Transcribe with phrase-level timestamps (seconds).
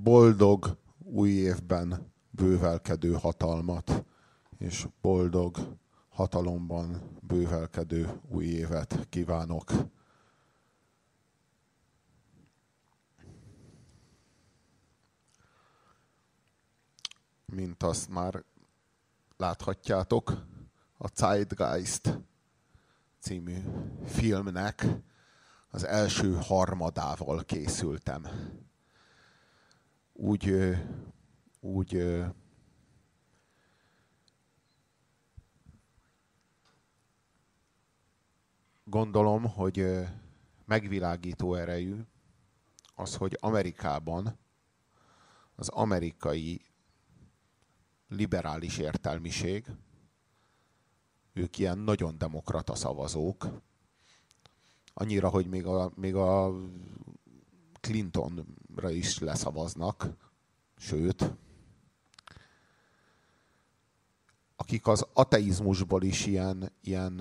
[0.00, 4.04] boldog új évben bővelkedő hatalmat,
[4.58, 5.76] és boldog
[6.08, 9.72] hatalomban bővelkedő új évet kívánok.
[17.44, 18.44] Mint azt már
[19.36, 20.44] láthatjátok,
[20.98, 22.18] a Zeitgeist
[23.18, 23.56] című
[24.04, 24.86] filmnek
[25.70, 28.26] az első harmadával készültem.
[30.22, 30.54] Úgy,
[31.60, 32.22] úgy
[38.84, 39.86] gondolom, hogy
[40.64, 42.00] megvilágító erejű
[42.94, 44.38] az, hogy Amerikában
[45.54, 46.60] az amerikai
[48.08, 49.66] liberális értelmiség,
[51.32, 53.48] ők ilyen nagyon demokrata szavazók,
[54.94, 56.54] annyira, hogy még a, még a
[58.72, 60.06] Clintonra is leszavaznak,
[60.76, 61.32] sőt,
[64.56, 67.20] akik az ateizmusból is ilyen, ilyen,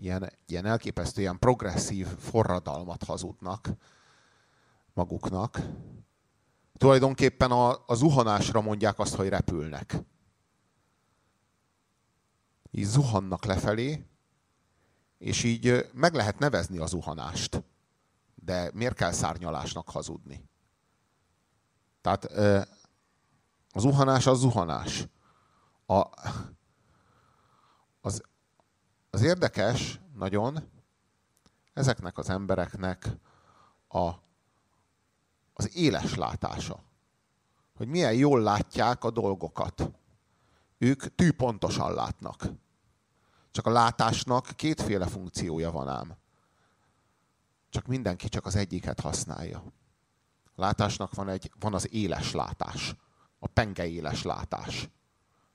[0.00, 3.68] ilyen, ilyen elképesztő, ilyen progresszív forradalmat hazudnak
[4.94, 5.60] maguknak.
[6.72, 9.96] Tulajdonképpen a, a zuhanásra mondják azt, hogy repülnek.
[12.70, 14.06] Így zuhannak lefelé,
[15.18, 17.62] és így meg lehet nevezni a zuhanást.
[18.34, 20.49] De miért kell szárnyalásnak hazudni?
[22.00, 22.24] Tehát
[23.72, 25.06] a zuhanás az zuhanás.
[25.86, 26.06] A,
[28.00, 28.22] az,
[29.10, 30.68] az érdekes nagyon
[31.72, 33.08] ezeknek az embereknek
[33.88, 34.10] a,
[35.52, 36.82] az éles látása.
[37.76, 39.90] Hogy milyen jól látják a dolgokat.
[40.78, 42.48] Ők tűpontosan látnak.
[43.50, 46.16] Csak a látásnak kétféle funkciója van ám.
[47.68, 49.62] Csak mindenki csak az egyiket használja.
[50.54, 52.94] Látásnak van, egy, van az éles látás.
[53.38, 54.88] A penge éles látás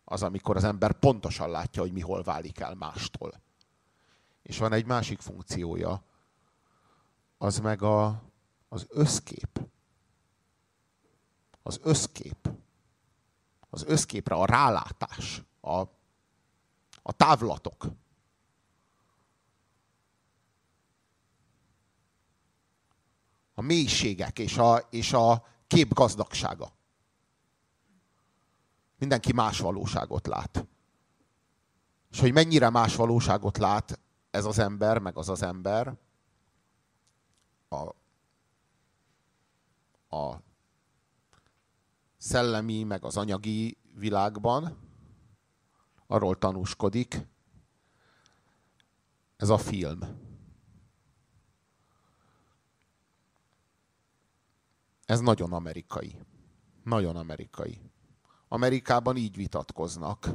[0.06, 3.42] az, amikor az ember pontosan látja, hogy mi hol válik el mástól.
[4.42, 6.04] És van egy másik funkciója,
[7.38, 8.22] az meg a,
[8.70, 9.68] az összkép.
[11.64, 12.50] Az összkép.
[13.70, 15.80] Az összképre a rálátás, a,
[17.02, 17.86] a távlatok.
[23.58, 26.74] A mélységek és a, és a kép gazdagsága.
[28.98, 30.68] Mindenki más valóságot lát.
[32.12, 34.00] És hogy mennyire más valóságot lát
[34.32, 35.98] ez az ember, meg az az ember,
[37.70, 37.96] a,
[40.18, 40.42] a
[42.18, 44.78] szellemi, meg az anyagi világban,
[46.08, 47.28] arról tanúskodik
[49.38, 50.25] ez a film.
[55.06, 56.20] Ez nagyon amerikai.
[56.84, 57.82] Nagyon amerikai.
[58.48, 60.30] Amerikában így vitatkoznak.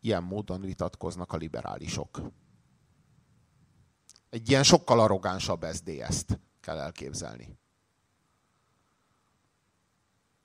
[0.00, 2.22] Ilyen módon vitatkoznak a liberálisok.
[4.30, 7.58] Egy ilyen sokkal arrogánsabb SZDSZ-t kell elképzelni.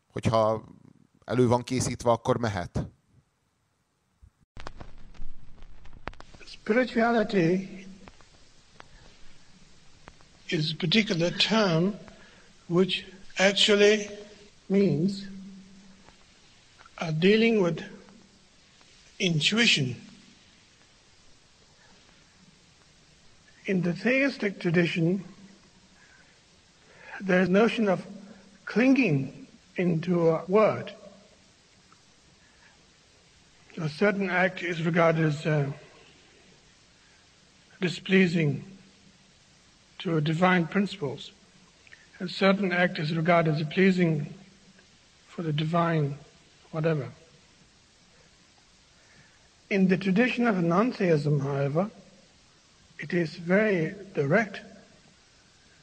[0.07, 0.65] Hogyha
[1.25, 2.87] elő van készítve, akkor mehet.
[6.45, 7.84] Spirituality
[10.49, 11.97] is a particular term
[12.67, 13.05] which
[13.39, 14.09] actually
[14.69, 15.27] means
[16.97, 17.83] uh, dealing with
[19.19, 19.95] intuition.
[23.65, 25.23] In the theistic tradition,
[27.19, 28.05] there's notion of
[28.65, 29.47] clinging
[29.77, 30.91] into a word.
[33.77, 35.71] A certain act is regarded as uh,
[37.81, 38.63] displeasing
[40.05, 41.31] to divine principles
[42.19, 44.31] a certain act is regarded as pleasing
[45.27, 46.15] for the divine,
[46.71, 47.09] whatever.
[49.71, 51.89] In the tradition of non-theism, however,
[52.99, 54.61] it is very direct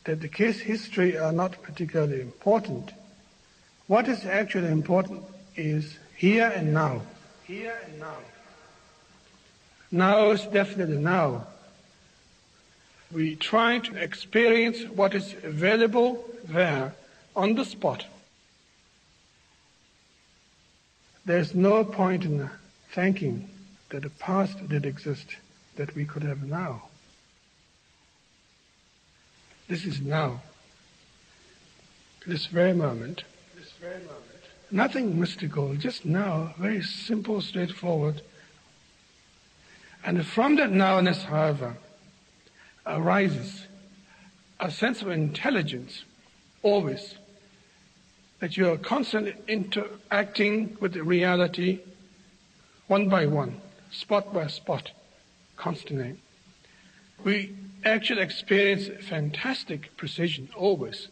[0.05, 2.93] that the case history are not particularly important.
[3.89, 5.25] What is actually important
[5.57, 7.03] is here and now.
[7.43, 8.17] Here and now.
[9.91, 11.49] Now is definitely now.
[13.13, 16.95] We try to experience what is available there
[17.37, 18.07] on the spot.
[21.27, 22.51] There's no point in
[22.91, 23.49] thinking
[23.91, 25.37] that the past did exist
[25.77, 26.85] that we could have now.
[29.69, 30.41] This is now.
[32.27, 33.25] This very moment.
[33.55, 34.19] This very moment.
[34.71, 38.23] Nothing mystical, just now, very simple, straightforward.
[40.05, 41.77] And from that nowness, however,
[42.87, 43.67] arises
[44.61, 46.05] a sense of intelligence
[46.63, 47.17] always.
[48.41, 51.81] That you are constantly interacting with the reality
[52.89, 54.91] one by one, spot by spot,
[55.57, 56.17] constantly.
[57.25, 61.09] We actually experience fantastic precision always.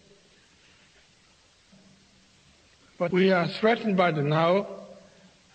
[2.98, 4.66] But we are threatened by the now,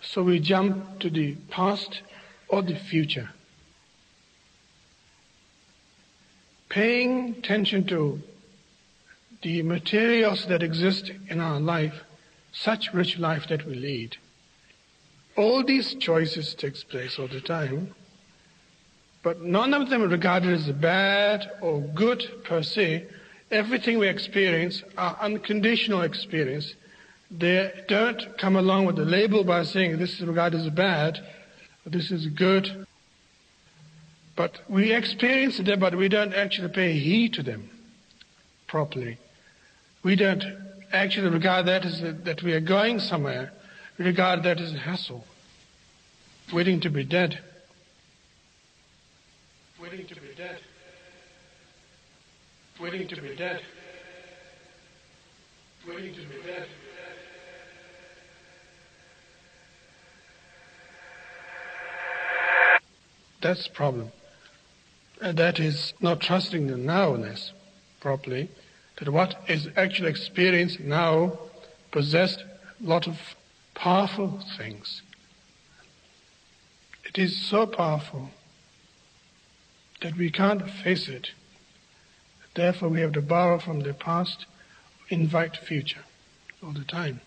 [0.01, 2.01] so we jump to the past
[2.47, 3.29] or the future.
[6.75, 8.21] Paying attention to
[9.41, 12.03] the materials that exist in our life,
[12.51, 14.17] such rich life that we lead.
[15.37, 17.95] All these choices takes place all the time,
[19.23, 23.05] but none of them are regarded as bad or good per se.
[23.51, 26.73] Everything we experience are unconditional experience
[27.31, 31.25] they don't come along with the label by saying this is regarded as bad,
[31.85, 32.85] this is good.
[34.35, 37.69] But we experience them, but we don't actually pay heed to them
[38.67, 39.17] properly.
[40.03, 40.43] We don't
[40.91, 43.51] actually regard that as a, that we are going somewhere.
[43.97, 45.23] We regard that as a hassle,
[46.53, 47.39] waiting to be dead.
[49.81, 50.59] Waiting to be dead.
[52.81, 53.61] Waiting to be dead.
[55.87, 56.67] Waiting to be dead.
[63.41, 64.11] That's the problem.
[65.25, 67.49] And that is not trusting the nowness
[67.99, 68.47] properly,
[68.97, 71.39] that what is actually experienced now
[71.91, 72.43] possessed
[72.79, 73.17] a lot of
[73.73, 75.01] powerful things.
[77.05, 78.29] It is so powerful
[80.03, 81.31] that we can't face it.
[82.53, 84.45] Therefore, we have to borrow from the past,
[85.09, 86.05] invite future
[86.63, 87.19] all the time.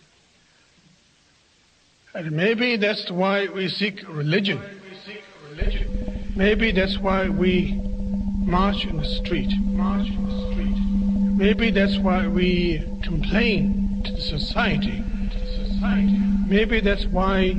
[2.14, 4.62] And maybe that's why we seek religion.
[6.36, 7.87] Maybe that's why we
[8.48, 9.52] march in the street.
[9.60, 10.76] March in the street.
[11.36, 15.04] Maybe that's why we complain to the society.
[15.30, 16.18] To the society.
[16.46, 17.54] Maybe that's why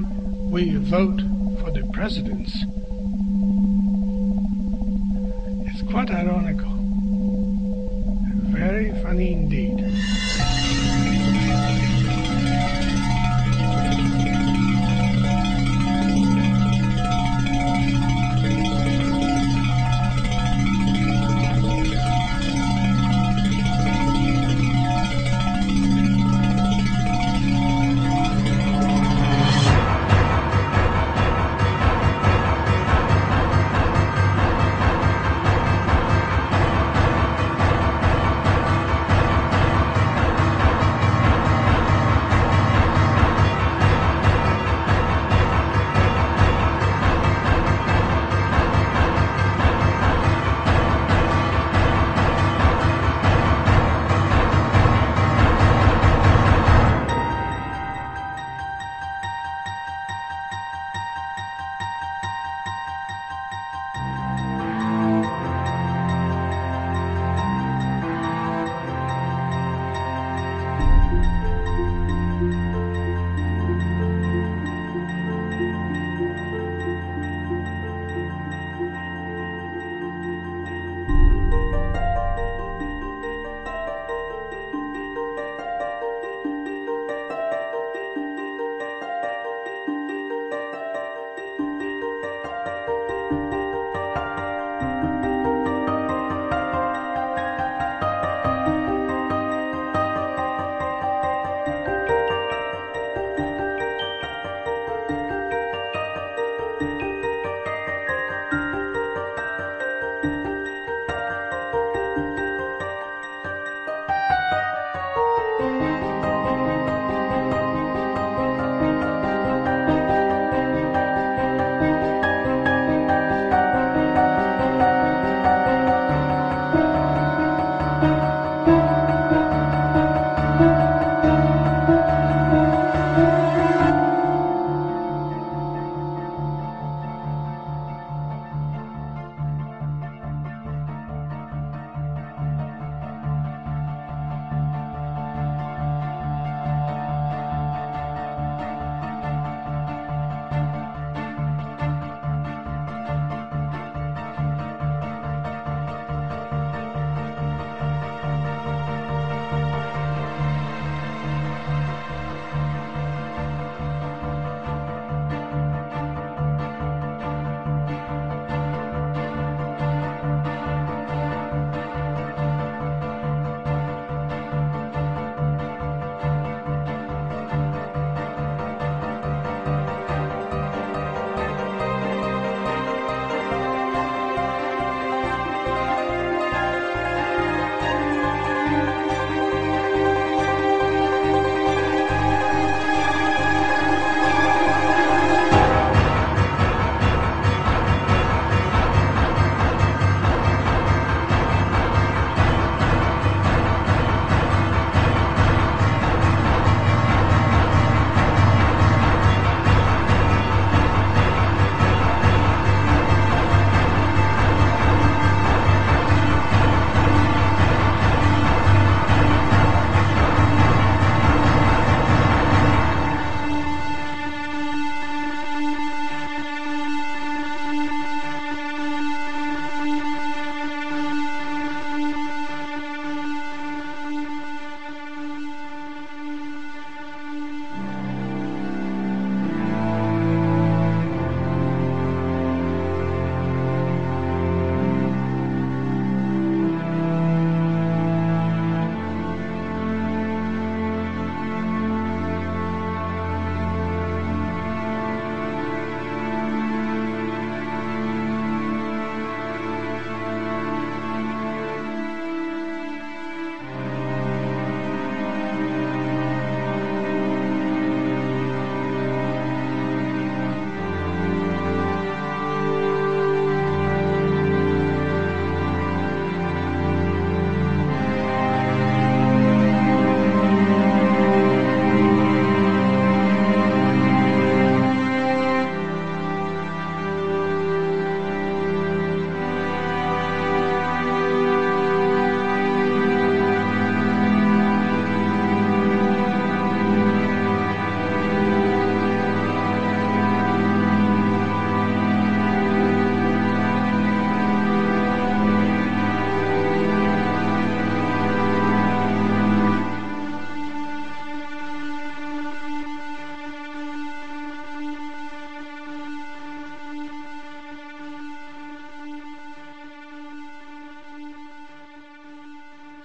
[0.49, 1.21] we vote
[1.61, 2.51] for the presidents.
[5.67, 6.73] It's quite ironical.
[8.51, 9.79] Very funny indeed.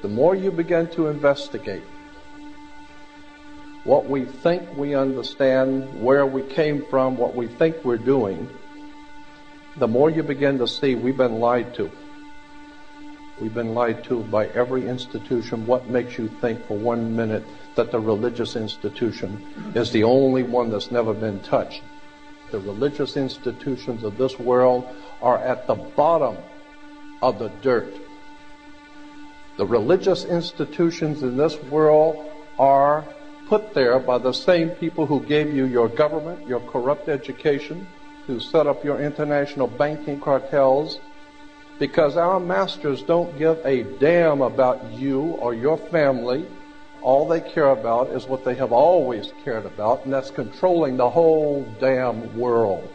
[0.04, 1.82] The more you begin to investigate
[3.84, 8.46] what we think we understand, where we came from, what we think we're doing,
[9.78, 11.90] the more you begin to see we've been lied to.
[13.40, 15.66] We've been lied to by every institution.
[15.66, 17.44] What makes you think for one minute
[17.74, 21.82] that the religious institution is the only one that's never been touched?
[22.50, 24.86] The religious institutions of this world
[25.22, 26.36] are at the bottom
[27.22, 28.03] of the dirt.
[29.56, 33.04] The religious institutions in this world are
[33.48, 37.86] put there by the same people who gave you your government, your corrupt education,
[38.26, 40.98] who set up your international banking cartels,
[41.78, 46.46] because our masters don't give a damn about you or your family.
[47.02, 51.10] All they care about is what they have always cared about, and that's controlling the
[51.10, 52.88] whole damn world.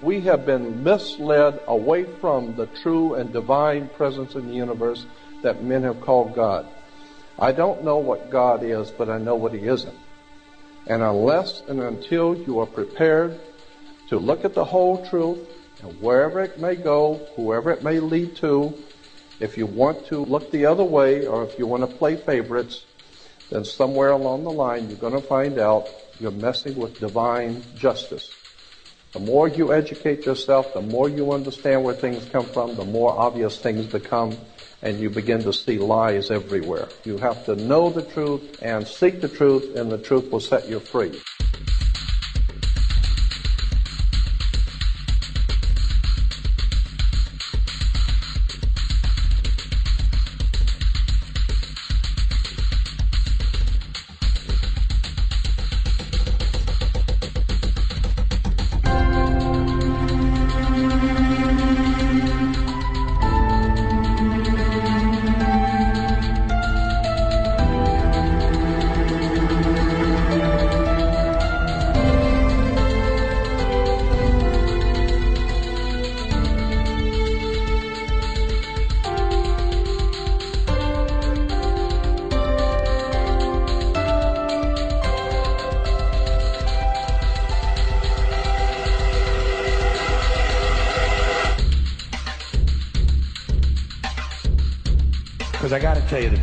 [0.00, 5.04] We have been misled away from the true and divine presence in the universe
[5.42, 6.66] that men have called God.
[7.38, 9.98] I don't know what God is, but I know what He isn't.
[10.86, 13.38] And unless and until you are prepared
[14.08, 15.38] to look at the whole truth
[15.82, 18.74] and wherever it may go, whoever it may lead to,
[19.40, 22.84] if you want to look the other way or if you want to play favorites,
[23.50, 25.88] then somewhere along the line you're going to find out
[26.18, 28.30] you're messing with divine justice.
[29.12, 33.18] The more you educate yourself, the more you understand where things come from, the more
[33.18, 34.36] obvious things become,
[34.82, 36.88] and you begin to see lies everywhere.
[37.06, 40.68] You have to know the truth and seek the truth, and the truth will set
[40.68, 41.18] you free.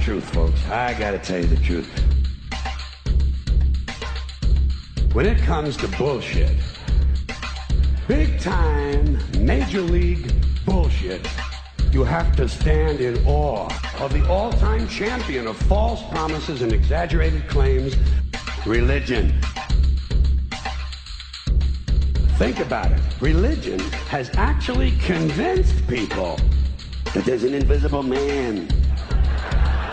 [0.05, 0.63] Truth, folks.
[0.67, 1.89] I got to tell you the truth.
[5.13, 6.55] When it comes to bullshit,
[8.07, 10.31] big time, major league
[10.63, 11.27] bullshit,
[11.91, 13.67] you have to stand in awe
[13.99, 17.95] of the all time champion of false promises and exaggerated claims,
[18.67, 19.33] religion.
[22.37, 23.01] Think about it.
[23.21, 26.39] Religion has actually convinced people
[27.15, 28.67] that there's an invisible man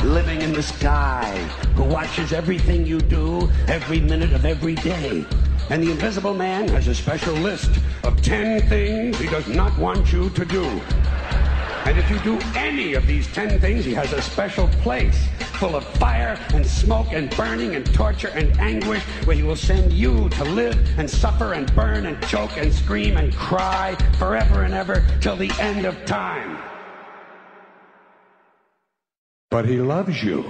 [0.04, 1.30] living in the sky
[1.76, 5.24] who watches everything you do every minute of every day.
[5.70, 7.70] And the invisible man has a special list
[8.02, 10.64] of 10 things he does not want you to do.
[11.84, 15.76] And if you do any of these 10 things, he has a special place full
[15.76, 20.28] of fire and smoke and burning and torture and anguish where he will send you
[20.30, 25.06] to live and suffer and burn and choke and scream and cry forever and ever
[25.20, 26.71] till the end of time.
[29.52, 30.40] But he loves you.
[30.40, 30.48] He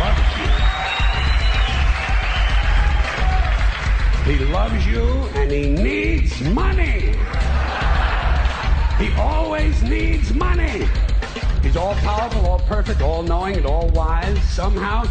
[0.00, 0.48] loves you.
[4.32, 5.04] He loves you
[5.34, 7.14] and he needs money.
[8.98, 10.88] He always needs money.
[11.62, 14.42] He's all powerful, all perfect, all knowing, and all wise.
[14.44, 15.04] Somehow,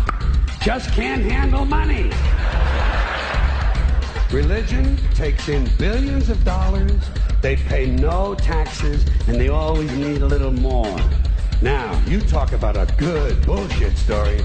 [0.64, 2.10] just can't handle money.
[4.32, 7.02] Religion takes in billions of dollars,
[7.42, 10.98] they pay no taxes, and they always need a little more.
[11.62, 14.40] Now, you talk about a good bullshit story.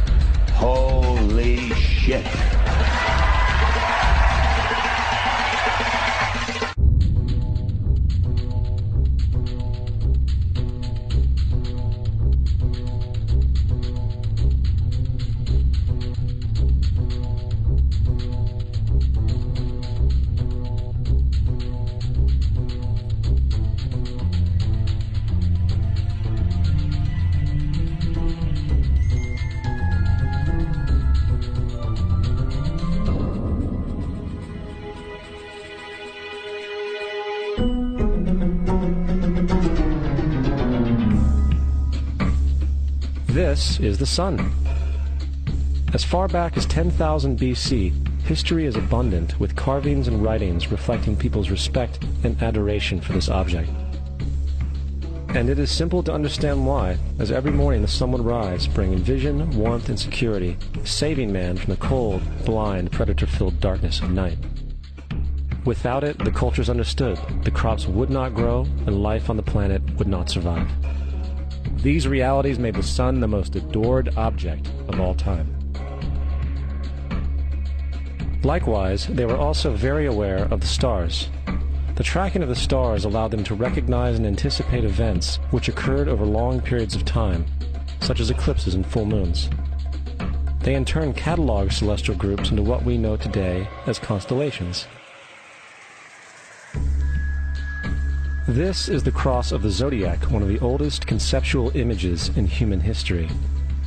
[0.54, 2.26] Holy shit.
[43.78, 44.52] Is the sun.
[45.92, 51.50] As far back as 10,000 BC, history is abundant with carvings and writings reflecting people's
[51.50, 53.68] respect and adoration for this object.
[55.28, 58.98] And it is simple to understand why, as every morning the sun would rise, bringing
[58.98, 64.38] vision, warmth, and security, saving man from the cold, blind, predator-filled darkness of night.
[65.66, 69.82] Without it, the cultures understood the crops would not grow and life on the planet
[69.98, 70.70] would not survive.
[71.86, 75.46] These realities made the sun the most adored object of all time.
[78.42, 81.28] Likewise, they were also very aware of the stars.
[81.94, 86.26] The tracking of the stars allowed them to recognize and anticipate events which occurred over
[86.26, 87.46] long periods of time,
[88.00, 89.48] such as eclipses and full moons.
[90.62, 94.88] They in turn cataloged celestial groups into what we know today as constellations.
[98.48, 102.78] This is the cross of the zodiac, one of the oldest conceptual images in human
[102.78, 103.28] history.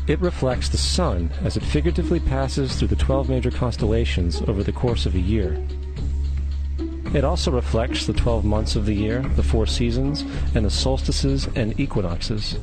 [0.06, 4.74] It reflects the sun as it figuratively passes through the 12 major constellations over the
[4.74, 5.66] course of a year.
[7.14, 11.48] It also reflects the 12 months of the year, the four seasons, and the solstices
[11.56, 12.58] and equinoxes.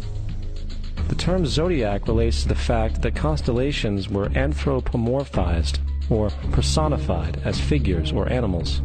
[1.08, 5.78] The term zodiac relates to the fact that constellations were anthropomorphized,
[6.10, 8.82] or personified, as figures or animals.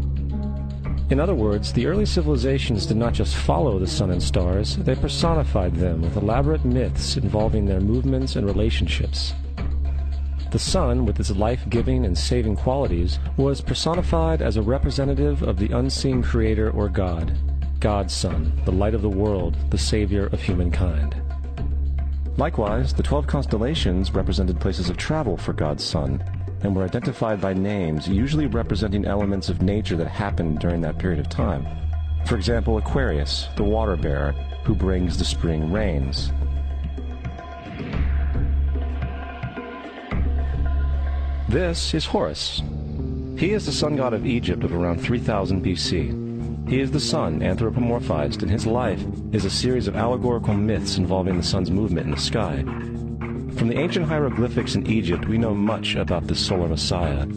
[1.11, 4.95] In other words, the early civilizations did not just follow the sun and stars, they
[4.95, 9.33] personified them with elaborate myths involving their movements and relationships.
[10.51, 15.57] The sun, with its life giving and saving qualities, was personified as a representative of
[15.57, 17.37] the unseen creator or God,
[17.81, 21.21] God's Son, the light of the world, the savior of humankind.
[22.37, 26.23] Likewise, the twelve constellations represented places of travel for God's Son,
[26.63, 31.19] and were identified by names, usually representing elements of nature that happened during that period
[31.19, 31.65] of time.
[32.25, 36.31] For example, Aquarius, the water bearer, who brings the spring rains.
[41.49, 42.61] This is Horus.
[43.37, 46.69] He is the sun god of Egypt of around 3000 BC.
[46.69, 51.35] He is the sun anthropomorphized, and his life is a series of allegorical myths involving
[51.35, 52.63] the sun's movement in the sky.
[53.61, 57.27] From the ancient hieroglyphics in Egypt, we know much about the solar messiah.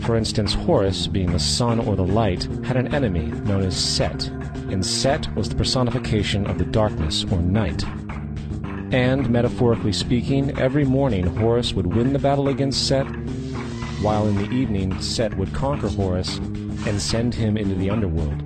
[0.00, 4.28] For instance, Horus, being the sun or the light, had an enemy known as Set,
[4.68, 7.82] and Set was the personification of the darkness or night.
[8.92, 13.06] And, metaphorically speaking, every morning Horus would win the battle against Set,
[14.02, 18.42] while in the evening Set would conquer Horus and send him into the underworld.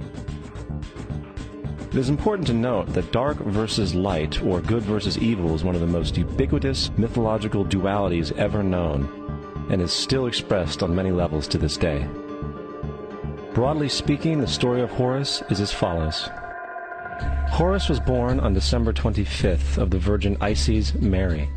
[1.94, 5.76] It is important to note that dark versus light, or good versus evil, is one
[5.76, 11.46] of the most ubiquitous mythological dualities ever known, and is still expressed on many levels
[11.46, 12.04] to this day.
[13.54, 16.28] Broadly speaking, the story of Horus is as follows.
[17.50, 21.48] Horus was born on December 25th of the Virgin Isis Mary.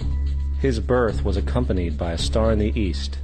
[0.60, 3.17] His birth was accompanied by a star in the east,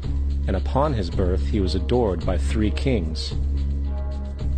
[0.48, 3.36] and upon his birth he was adored by three kings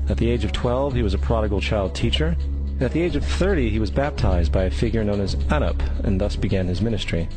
[0.07, 2.35] at the age of 12, he was a prodigal child teacher.
[2.79, 6.19] At the age of 30, he was baptized by a figure known as Anup, and
[6.19, 7.27] thus began his ministry.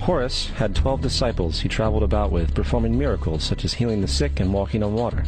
[0.00, 4.40] Horus had 12 disciples he traveled about with, performing miracles such as healing the sick
[4.40, 5.24] and walking on water.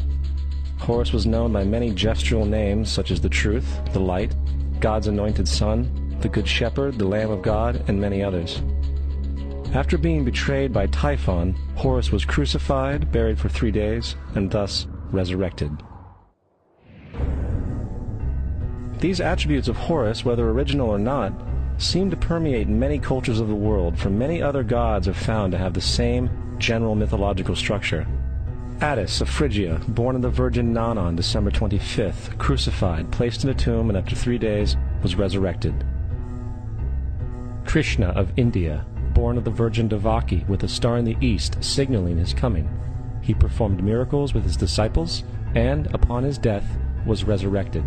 [0.78, 4.34] Horus was known by many gestural names such as the Truth, the Light,
[4.80, 8.62] God's Anointed Son, the Good Shepherd, the Lamb of God, and many others.
[9.74, 15.70] After being betrayed by Typhon, Horus was crucified, buried for three days, and thus resurrected.
[19.00, 21.32] These attributes of Horus, whether original or not,
[21.78, 25.58] seem to permeate many cultures of the world, for many other gods are found to
[25.58, 28.08] have the same general mythological structure.
[28.80, 33.54] Attis of Phrygia, born of the Virgin Nana on December 25th, crucified, placed in a
[33.54, 35.84] tomb, and after three days was resurrected.
[37.64, 38.84] Krishna of India,
[39.14, 42.68] born of the Virgin Devaki, with a star in the east signaling his coming.
[43.22, 45.22] He performed miracles with his disciples,
[45.54, 46.66] and, upon his death,
[47.06, 47.84] was resurrected.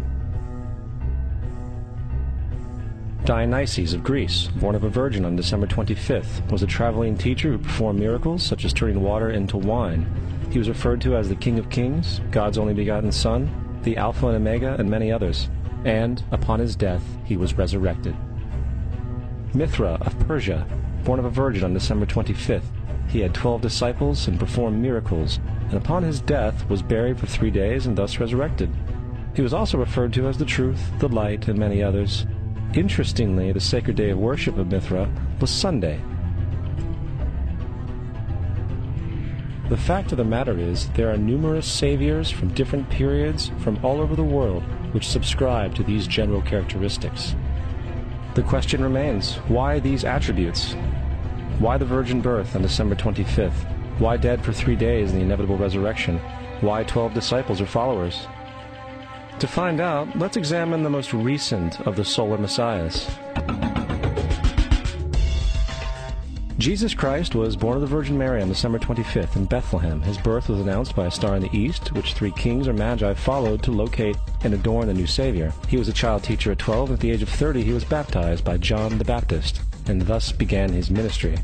[3.25, 7.59] Dionysius of Greece, born of a virgin on December 25th, was a traveling teacher who
[7.59, 10.07] performed miracles such as turning water into wine.
[10.51, 14.25] He was referred to as the King of Kings, God's only begotten Son, the Alpha
[14.27, 15.49] and Omega, and many others.
[15.85, 18.15] And, upon his death, he was resurrected.
[19.53, 20.65] Mithra of Persia,
[21.03, 22.63] born of a virgin on December 25th,
[23.07, 27.51] he had twelve disciples and performed miracles, and upon his death was buried for three
[27.51, 28.73] days and thus resurrected.
[29.35, 32.25] He was also referred to as the Truth, the Light, and many others.
[32.73, 35.09] Interestingly, the sacred day of worship of Mithra
[35.41, 35.99] was Sunday.
[39.67, 43.99] The fact of the matter is, there are numerous saviors from different periods from all
[43.99, 47.35] over the world which subscribe to these general characteristics.
[48.35, 50.73] The question remains, why these attributes?
[51.59, 53.99] Why the virgin birth on December 25th?
[53.99, 56.19] Why dead for three days in the inevitable resurrection?
[56.61, 58.27] Why 12 disciples or followers?
[59.41, 63.09] To find out, let's examine the most recent of the solar messiahs.
[66.59, 69.99] Jesus Christ was born of the Virgin Mary on December 25th in Bethlehem.
[69.99, 73.15] His birth was announced by a star in the east, which three kings or magi
[73.15, 75.51] followed to locate and adorn the new Savior.
[75.67, 77.83] He was a child teacher at 12, and at the age of 30 he was
[77.83, 81.35] baptized by John the Baptist, and thus began his ministry.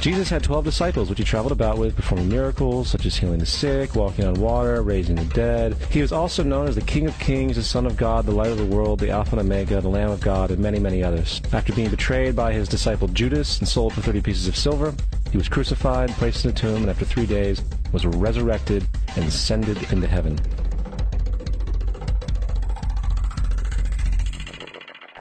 [0.00, 3.46] Jesus had 12 disciples, which he traveled about with, performing miracles such as healing the
[3.46, 5.74] sick, walking on water, raising the dead.
[5.90, 8.52] He was also known as the King of Kings, the Son of God, the Light
[8.52, 11.42] of the World, the Alpha and Omega, the Lamb of God, and many, many others.
[11.52, 14.94] After being betrayed by his disciple Judas and sold for 30 pieces of silver,
[15.32, 19.92] he was crucified, placed in a tomb, and after three days was resurrected and ascended
[19.92, 20.38] into heaven.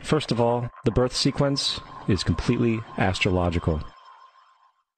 [0.04, 3.82] First of all, the birth sequence is completely astrological.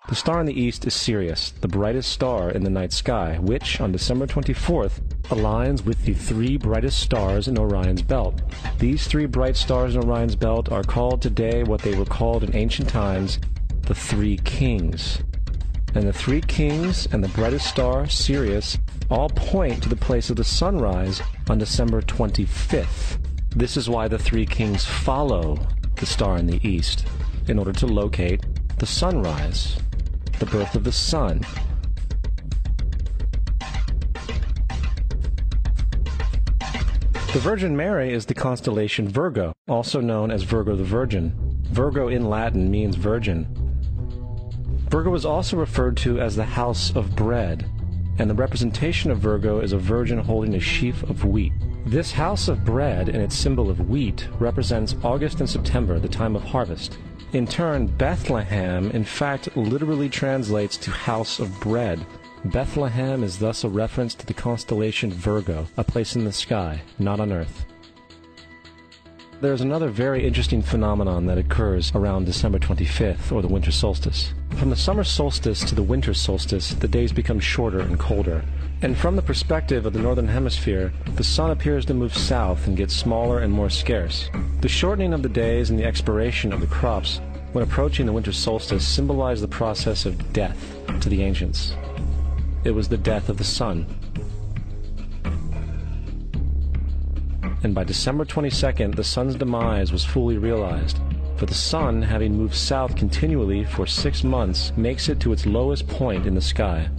[0.10, 3.80] The star in the east is Sirius, the brightest star in the night sky, which,
[3.80, 8.42] on December 24th, aligns with the three brightest stars in Orion's belt.
[8.80, 12.56] These three bright stars in Orion's belt are called today what they were called in
[12.56, 13.38] ancient times
[13.84, 15.20] the Three Kings.
[15.94, 18.80] And the Three Kings and the brightest star, Sirius,
[19.12, 23.20] all point to the place of the sunrise on December 25th.
[23.56, 25.60] This is why the Three Kings follow
[25.98, 27.06] the star in the east,
[27.48, 28.44] in order to locate
[28.80, 29.78] the sunrise
[30.40, 31.42] the birth of the sun.
[37.34, 41.34] The Virgin Mary is the constellation Virgo, also known as Virgo the Virgin.
[41.72, 43.48] Virgo in Latin means virgin.
[44.90, 47.70] Virgo is also referred to as the house of bread,
[48.18, 51.54] and the representation of Virgo is a virgin holding a sheaf of wheat.
[51.90, 56.36] This house of bread and its symbol of wheat represents August and September, the time
[56.36, 57.00] of harvest.
[57.34, 62.06] In turn, Bethlehem, in fact, literally translates to house of bread.
[62.46, 67.20] Bethlehem is thus a reference to the constellation Virgo, a place in the sky, not
[67.20, 67.66] on earth.
[69.42, 74.32] There's another very interesting phenomenon that occurs around December 25th, or the winter solstice.
[74.58, 78.44] From the summer solstice to the winter solstice, the days become shorter and colder.
[78.82, 82.78] And from the perspective of the northern hemisphere, the sun appears to move south and
[82.78, 84.30] get smaller and more scarce.
[84.62, 87.20] The shortening of the days and the expiration of the crops
[87.52, 91.74] when approaching the winter solstice symbolized the process of death to the ancients.
[92.64, 93.86] It was the death of the sun.
[97.64, 101.00] And by December 22nd, the sun's demise was fully realized.
[101.36, 105.86] For the sun, having moved south continually for six months, makes it to its lowest
[105.88, 106.90] point in the sky.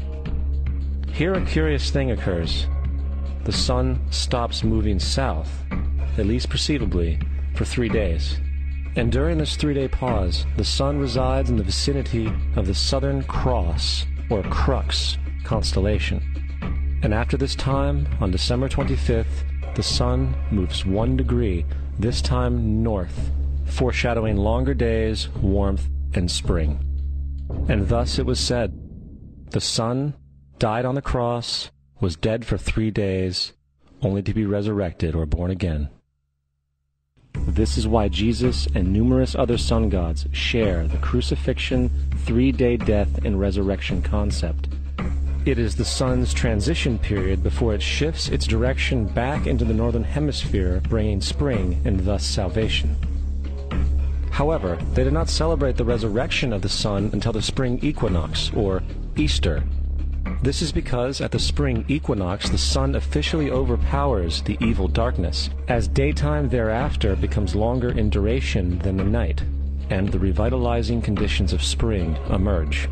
[1.12, 2.66] Here a curious thing occurs.
[3.44, 5.50] The sun stops moving south,
[6.18, 7.18] at least perceivably,
[7.54, 8.38] for three days.
[8.96, 13.22] And during this three day pause, the sun resides in the vicinity of the Southern
[13.24, 16.22] Cross, or Crux, constellation.
[17.02, 21.64] And after this time, on December 25th, the sun moves one degree,
[21.98, 23.30] this time north,
[23.66, 26.84] foreshadowing longer days, warmth, and spring.
[27.68, 28.72] And thus it was said,
[29.50, 30.14] The sun
[30.60, 31.70] died on the cross,
[32.00, 33.54] was dead for three days,
[34.02, 35.88] only to be resurrected or born again.
[37.32, 41.90] This is why Jesus and numerous other sun gods share the crucifixion,
[42.26, 44.68] three day death, and resurrection concept.
[45.46, 50.04] It is the sun's transition period before it shifts its direction back into the northern
[50.04, 52.94] hemisphere, bringing spring and thus salvation.
[54.30, 58.82] However, they did not celebrate the resurrection of the sun until the spring equinox, or
[59.16, 59.62] Easter,
[60.42, 65.88] this is because at the spring equinox the sun officially overpowers the evil darkness, as
[65.88, 69.42] daytime thereafter becomes longer in duration than the night,
[69.90, 72.88] and the revitalizing conditions of spring emerge.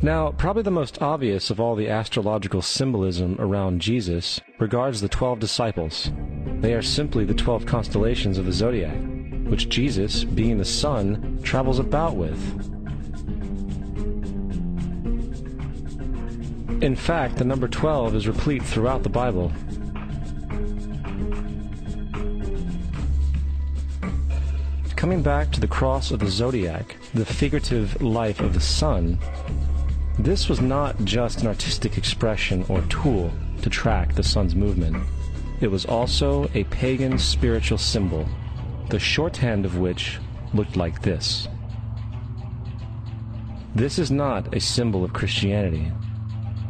[0.00, 5.40] Now, probably the most obvious of all the astrological symbolism around Jesus regards the twelve
[5.40, 6.12] disciples.
[6.60, 8.96] They are simply the twelve constellations of the zodiac,
[9.48, 12.38] which Jesus, being the sun, travels about with,
[16.80, 19.50] In fact, the number 12 is replete throughout the Bible.
[24.94, 29.18] Coming back to the cross of the zodiac, the figurative life of the sun,
[30.20, 34.96] this was not just an artistic expression or tool to track the sun's movement.
[35.60, 38.28] It was also a pagan spiritual symbol,
[38.88, 40.18] the shorthand of which
[40.54, 41.48] looked like this.
[43.74, 45.90] This is not a symbol of Christianity.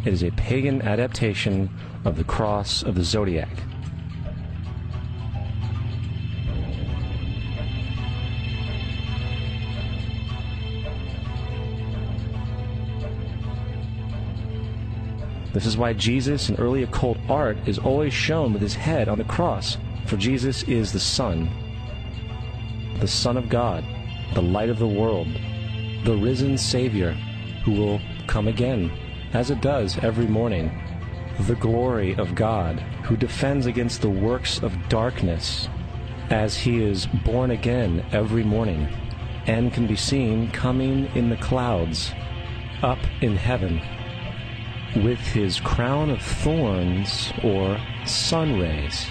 [0.05, 1.69] It is a pagan adaptation
[2.05, 3.49] of the cross of the zodiac.
[15.53, 19.19] This is why Jesus in early occult art is always shown with his head on
[19.19, 21.51] the cross, for Jesus is the Son,
[23.01, 23.85] the Son of God,
[24.35, 25.27] the light of the world,
[26.05, 27.13] the risen Savior
[27.65, 28.93] who will come again,
[29.33, 30.71] as it does every morning,
[31.41, 35.69] the glory of God who defends against the works of darkness
[36.31, 38.88] as he is born again every morning
[39.47, 42.12] and can be seen coming in the clouds
[42.83, 43.81] up in heaven
[44.97, 49.07] with his crown of thorns or sun rays.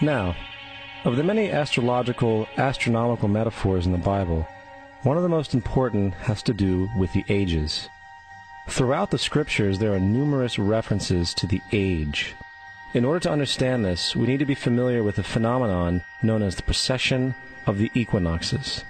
[0.00, 0.34] Now,
[1.04, 4.46] of the many astrological, astronomical metaphors in the Bible,
[5.02, 7.88] one of the most important has to do with the ages.
[8.68, 12.36] Throughout the scriptures, there are numerous references to the age.
[12.94, 16.54] In order to understand this, we need to be familiar with a phenomenon known as
[16.54, 17.34] the precession
[17.66, 18.84] of the equinoxes.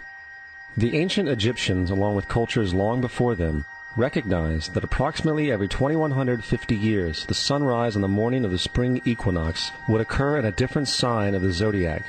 [0.76, 3.64] The ancient Egyptians, along with cultures long before them,
[3.96, 9.70] recognized that approximately every 2150 years, the sunrise on the morning of the spring equinox
[9.88, 12.04] would occur in a different sign of the zodiac.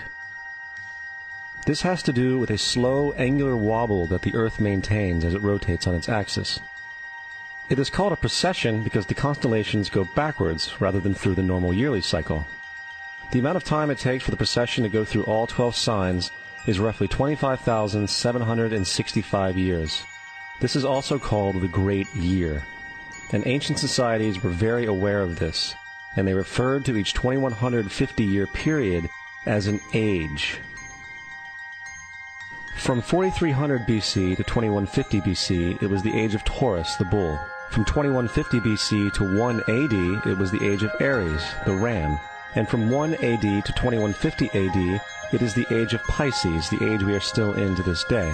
[1.65, 5.41] This has to do with a slow angular wobble that the Earth maintains as it
[5.41, 6.60] rotates on its axis.
[7.69, 11.74] It is called a precession because the constellations go backwards rather than through the normal
[11.74, 12.46] yearly cycle.
[13.32, 16.32] The amount of time it takes for the precession to go through all 12 signs
[16.67, 20.04] is roughly 25,765 years.
[20.63, 22.63] This is also called the Great Year.
[23.34, 25.76] And ancient societies were very aware of this,
[26.15, 29.10] and they referred to each 2150 year period
[29.45, 30.62] as an age.
[32.78, 37.38] From 4300 BC to 2150 BC, it was the age of Taurus, the bull.
[37.69, 42.17] From 2150 BC to 1 AD, it was the age of Aries, the ram.
[42.56, 45.02] And from 1 AD to 2150 AD,
[45.34, 48.34] it is the age of Pisces, the age we are still in to this day.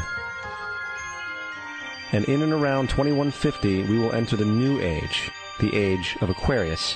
[2.12, 6.96] And in and around 2150, we will enter the new age, the age of Aquarius.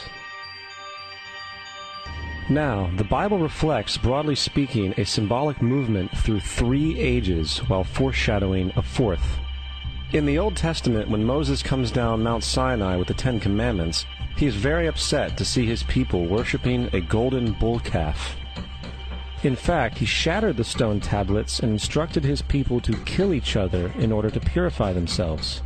[2.50, 8.82] Now, the Bible reflects, broadly speaking, a symbolic movement through three ages while foreshadowing a
[8.82, 9.40] fourth.
[10.12, 14.46] In the Old Testament, when Moses comes down Mount Sinai with the Ten Commandments, he
[14.46, 18.36] is very upset to see his people worshiping a golden bull calf.
[19.44, 23.92] In fact, he shattered the stone tablets and instructed his people to kill each other
[24.00, 25.62] in order to purify themselves.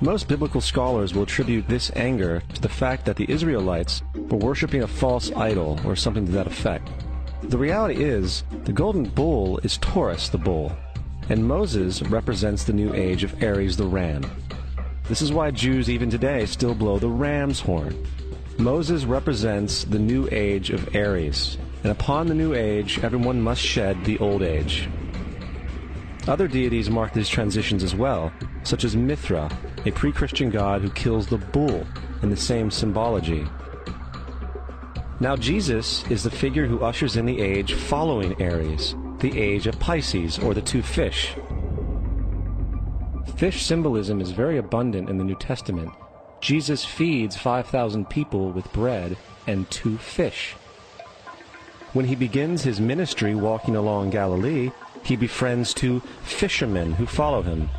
[0.00, 4.82] Most biblical scholars will attribute this anger to the fact that the Israelites were worshiping
[4.82, 6.88] a false idol or something to that effect.
[7.42, 10.72] The reality is, the golden bull is Taurus the bull,
[11.28, 14.22] and Moses represents the new age of Aries the ram.
[15.04, 18.06] This is why Jews even today still blow the ram's horn.
[18.56, 24.04] Moses represents the new age of Aries, and upon the new age, everyone must shed
[24.04, 24.88] the old age.
[26.26, 29.50] Other deities mark these transitions as well, such as Mithra,
[29.86, 31.86] a pre Christian god who kills the bull
[32.22, 33.46] in the same symbology.
[35.20, 39.80] Now, Jesus is the figure who ushers in the age following Aries, the age of
[39.80, 41.34] Pisces, or the two fish.
[43.36, 45.90] Fish symbolism is very abundant in the New Testament.
[46.40, 50.54] Jesus feeds 5,000 people with bread and two fish.
[51.94, 54.70] When he begins his ministry walking along Galilee,
[55.02, 57.70] he befriends two fishermen who follow him.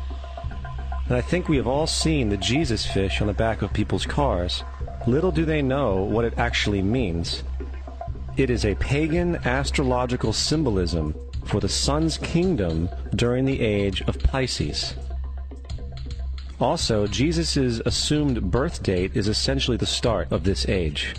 [1.06, 4.06] And I think we have all seen the Jesus fish on the back of people's
[4.06, 4.64] cars.
[5.06, 7.44] Little do they know what it actually means.
[8.36, 14.94] It is a pagan astrological symbolism for the sun's kingdom during the age of Pisces.
[16.60, 21.14] Also, Jesus' assumed birth date is essentially the start of this age.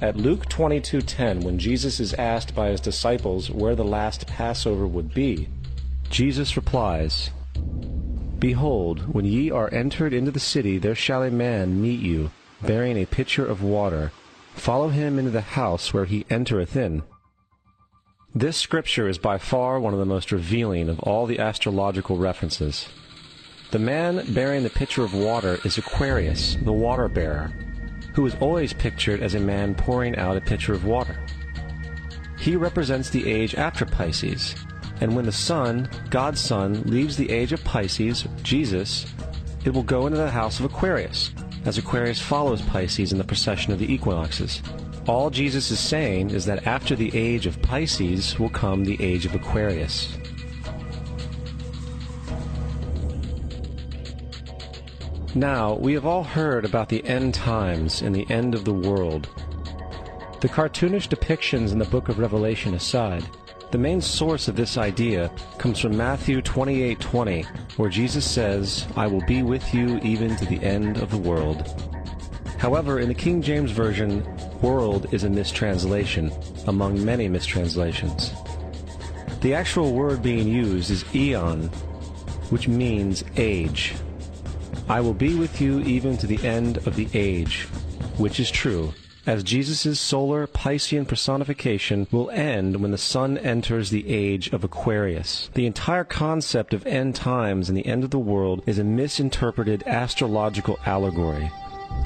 [0.00, 5.12] At Luke 22:10, when Jesus is asked by his disciples where the last Passover would
[5.12, 5.48] be,
[6.08, 7.30] Jesus replies,
[8.38, 12.30] Behold, when ye are entered into the city, there shall a man meet you,
[12.62, 14.12] bearing a pitcher of water.
[14.54, 17.02] Follow him into the house where he entereth in.
[18.32, 22.88] This scripture is by far one of the most revealing of all the astrological references.
[23.72, 27.52] The man bearing the pitcher of water is Aquarius, the water bearer,
[28.18, 31.16] who is always pictured as a man pouring out a pitcher of water.
[32.36, 34.56] He represents the age after Pisces,
[35.00, 39.06] and when the Sun, God's Son, leaves the age of Pisces, Jesus,
[39.64, 41.30] it will go into the house of Aquarius,
[41.64, 44.62] as Aquarius follows Pisces in the procession of the equinoxes.
[45.06, 49.26] All Jesus is saying is that after the age of Pisces will come the age
[49.26, 50.18] of Aquarius.
[55.34, 59.28] Now, we have all heard about the end times and the end of the world.
[60.40, 63.24] The cartoonish depictions in the book of Revelation aside,
[63.70, 67.44] The main source of this idea comes from Matthew 28:20,
[67.76, 71.62] where Jesus says, "I will be with you even to the end of the world."
[72.56, 74.26] However, in the King James Version,
[74.62, 76.32] world is a mistranslation,
[76.66, 78.32] among many mistranslations.
[79.42, 81.70] The actual word being used is eon,
[82.48, 83.94] which means age.
[84.88, 87.64] I will be with you even to the end of the age,
[88.16, 88.94] which is true,
[89.26, 95.50] as Jesus' solar Piscean personification will end when the sun enters the age of Aquarius.
[95.52, 99.82] The entire concept of end times and the end of the world is a misinterpreted
[99.86, 101.50] astrological allegory.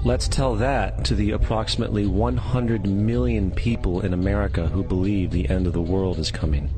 [0.05, 5.69] Let's tell that to the approximately 100 million people in America who believe the end
[5.69, 6.69] of the world is coming.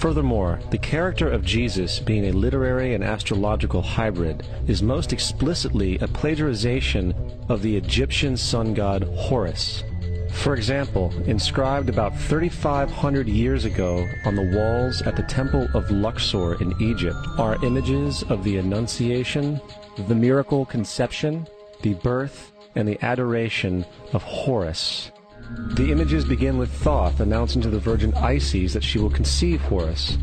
[0.00, 6.08] Furthermore, the character of Jesus being a literary and astrological hybrid is most explicitly a
[6.08, 7.14] plagiarization
[7.50, 9.84] of the Egyptian sun god Horus.
[10.32, 16.54] For example, inscribed about 3,500 years ago on the walls at the Temple of Luxor
[16.62, 19.60] in Egypt are images of the Annunciation,
[20.08, 21.46] the miracle conception,
[21.82, 23.84] the birth, and the adoration
[24.14, 25.10] of Horus.
[25.50, 30.16] The images begin with Thoth announcing to the Virgin Isis that she will conceive Horus,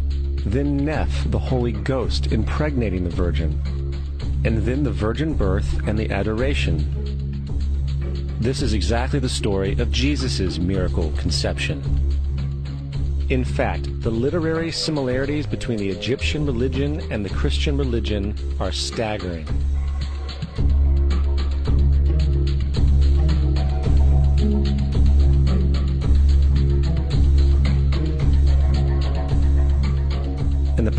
[0.46, 3.60] then Neph, the Holy Ghost, impregnating the Virgin,
[4.46, 6.80] and then the virgin birth and the adoration.
[8.40, 11.82] This is exactly the story of Jesus' miracle conception.
[13.30, 19.46] In fact, the literary similarities between the Egyptian religion and the Christian religion are staggering.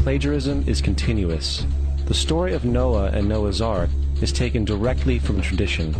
[0.08, 1.66] Plagiarism is continuous.
[2.06, 3.90] The story of Noah and Noah's Ark
[4.22, 5.94] is taken directly from tradition.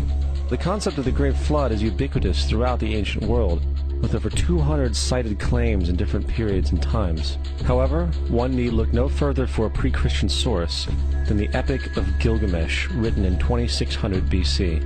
[0.49, 3.63] The concept of the Great Flood is ubiquitous throughout the ancient world,
[4.01, 7.37] with over 200 cited claims in different periods and times.
[7.65, 10.87] However, one need look no further for a pre-Christian source
[11.27, 14.81] than the Epic of Gilgamesh, written in 2600 BC.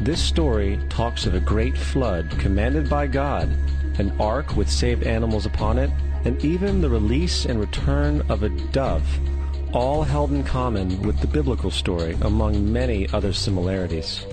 [0.00, 3.48] This story talks of a great flood commanded by God,
[3.98, 5.90] an ark with saved animals upon it,
[6.24, 9.06] and even the release and return of a dove,
[9.72, 14.26] all held in common with the biblical story among many other similarities.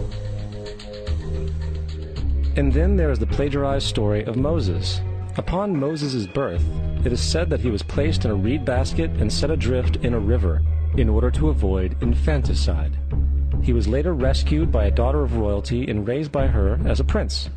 [2.56, 5.00] And then there is the plagiarized story of Moses.
[5.38, 6.64] Upon Moses' birth,
[7.06, 10.16] it is said that he was placed in a reed basket and set adrift in
[10.16, 10.64] a river
[10.98, 12.98] in order to avoid infanticide.
[13.62, 17.04] He was later rescued by a daughter of royalty and raised by her as a
[17.04, 17.50] prince.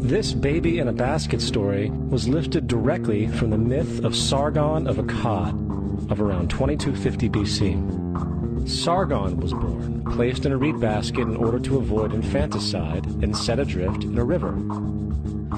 [0.00, 4.96] This baby in a basket story was lifted directly from the myth of Sargon of
[4.96, 8.68] Akkad of around 2250 BC.
[8.68, 13.60] Sargon was born, placed in a reed basket in order to avoid infanticide, and set
[13.60, 14.56] adrift in a river.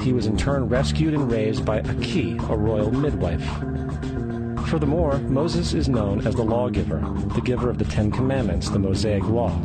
[0.01, 3.47] He was in turn rescued and raised by Aki, a royal midwife.
[4.69, 6.99] Furthermore, Moses is known as the lawgiver,
[7.35, 9.57] the giver of the Ten Commandments, the Mosaic Law.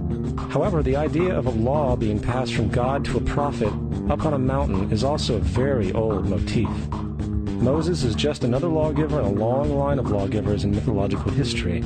[0.49, 3.73] However, the idea of a law being passed from God to a prophet
[4.09, 6.69] up on a mountain is also a very old motif.
[7.61, 11.79] Moses is just another lawgiver in a long line of lawgivers in mythological history.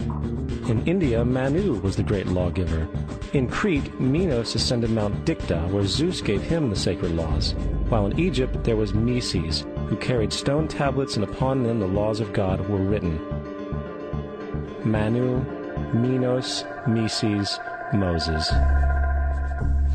[0.67, 2.87] In India, Manu was the great lawgiver.
[3.33, 7.53] In Crete, Minos ascended Mount Dicta, where Zeus gave him the sacred laws,
[7.89, 12.19] while in Egypt there was Meses, who carried stone tablets and upon them the laws
[12.19, 13.19] of God were written.
[14.83, 15.39] Manu,
[15.93, 17.59] Minos, Meses,
[17.93, 18.51] Moses.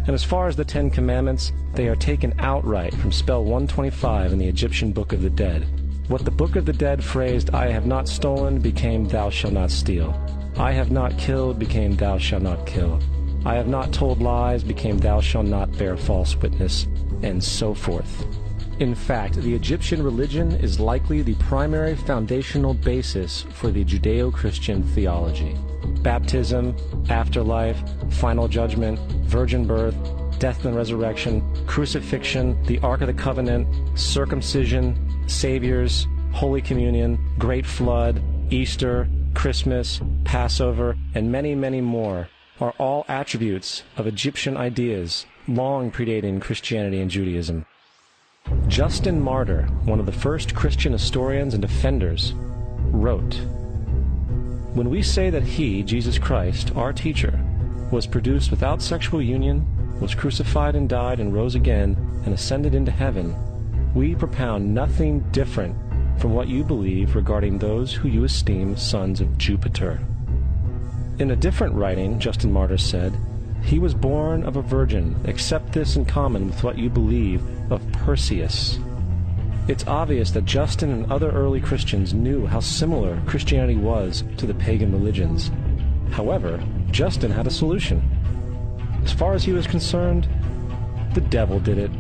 [0.07, 4.39] And as far as the Ten Commandments, they are taken outright from spell 125 in
[4.39, 5.67] the Egyptian Book of the Dead.
[6.09, 9.73] What the Book of the Dead phrased, I have not stolen, became thou shalt not
[9.73, 10.15] steal.
[10.57, 13.01] I have not killed, became thou shalt not kill.
[13.45, 16.87] I have not told lies, became thou shalt not bear false witness,
[17.23, 18.27] and so forth.
[18.79, 24.83] In fact, the Egyptian religion is likely the primary foundational basis for the Judeo Christian
[24.83, 25.57] theology.
[26.03, 26.77] Baptism,
[27.09, 27.79] afterlife,
[28.11, 29.97] final judgment, virgin birth,
[30.39, 33.67] death and resurrection, crucifixion, the Ark of the Covenant,
[33.99, 34.97] circumcision,
[35.29, 42.29] saviors, Holy Communion, Great Flood, Easter, Christmas, Passover, and many, many more
[42.61, 47.67] are all attributes of Egyptian ideas long predating Christianity and Judaism.
[48.69, 52.33] Justin Martyr, one of the first Christian historians and defenders,
[52.91, 53.41] wrote
[54.77, 57.43] When we say that he, Jesus Christ, our teacher,
[57.91, 59.65] was produced without sexual union,
[60.03, 61.97] was crucified and died and rose again
[62.27, 63.35] and ascended into heaven,
[63.95, 65.75] we propound nothing different
[66.21, 69.99] from what you believe regarding those who you esteem sons of Jupiter.
[71.21, 73.19] In a different writing, Justin Martyr said,
[73.63, 77.81] He was born of a virgin, except this in common with what you believe of
[77.93, 78.79] Perseus.
[79.69, 84.55] It's obvious that Justin and other early Christians knew how similar Christianity was to the
[84.55, 85.51] pagan religions.
[86.13, 86.63] However,
[86.93, 88.01] Justin had a solution.
[89.03, 90.29] As far as he was concerned,
[91.15, 91.91] the devil did it.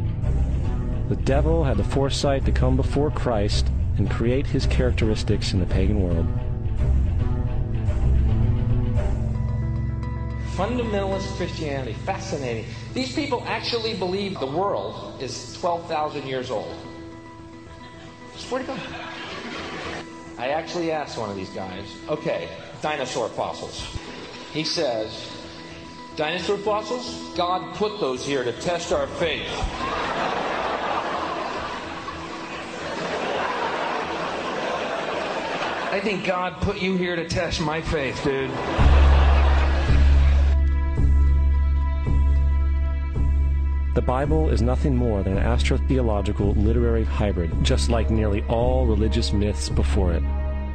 [1.08, 5.66] The devil had the foresight to come before Christ and create his characteristics in the
[5.66, 6.26] pagan world.
[10.54, 12.64] Fundamentalist Christianity, fascinating.
[12.94, 16.85] These people actually believe the world is 12,000 years old.
[18.48, 18.80] Swear to God.
[20.38, 22.48] I actually asked one of these guys, okay,
[22.80, 23.84] dinosaur fossils.
[24.52, 25.32] He says,
[26.14, 27.36] dinosaur fossils?
[27.36, 29.50] God put those here to test our faith.
[35.90, 38.50] I think God put you here to test my faith, dude.
[43.96, 49.32] The Bible is nothing more than an astrotheological literary hybrid, just like nearly all religious
[49.32, 50.22] myths before it.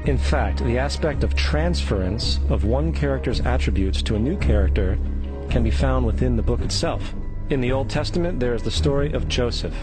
[0.06, 4.98] In fact, the aspect of transference of one character's attributes to a new character
[5.52, 7.14] can be found within the book itself.
[7.52, 9.76] In the Old Testament, there is the story of Joseph.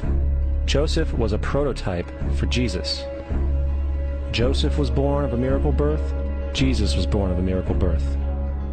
[0.66, 3.04] Joseph was a prototype for Jesus.
[4.32, 6.12] Joseph was born of a miracle birth.
[6.54, 8.16] Jesus was born of a miracle birth.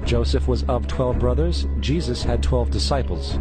[0.05, 1.67] Joseph was of 12 brothers.
[1.81, 3.37] Jesus had 12 disciples.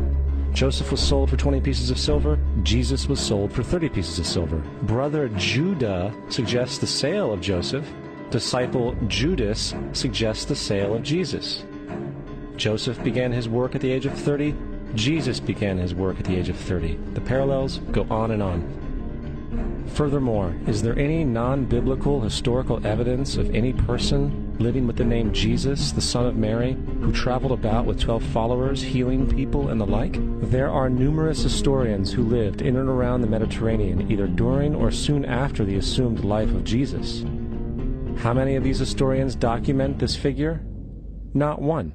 [0.55, 2.39] Joseph was sold for 20 pieces of silver.
[2.63, 4.59] Jesus was sold for 30 pieces of silver.
[4.83, 7.85] Brother Judah suggests the sale of Joseph.
[8.31, 11.65] Disciple Judas suggests the sale of Jesus.
[12.57, 14.55] Joseph began his work at the age of 30.
[14.95, 17.01] Jesus began his work at the age of 30.
[17.15, 19.85] The parallels go on and on.
[19.89, 25.33] Furthermore, is there any non biblical historical evidence of any person living with the name
[25.33, 29.87] Jesus, the Son of Mary, who traveled about with 12 followers, healing people and the
[29.87, 30.17] like?
[30.51, 35.25] There are numerous historians who lived in and around the Mediterranean either during or soon
[35.25, 37.25] after the assumed life of Jesus.
[38.19, 40.65] How many of these historians document this figure?
[41.35, 41.95] Not one.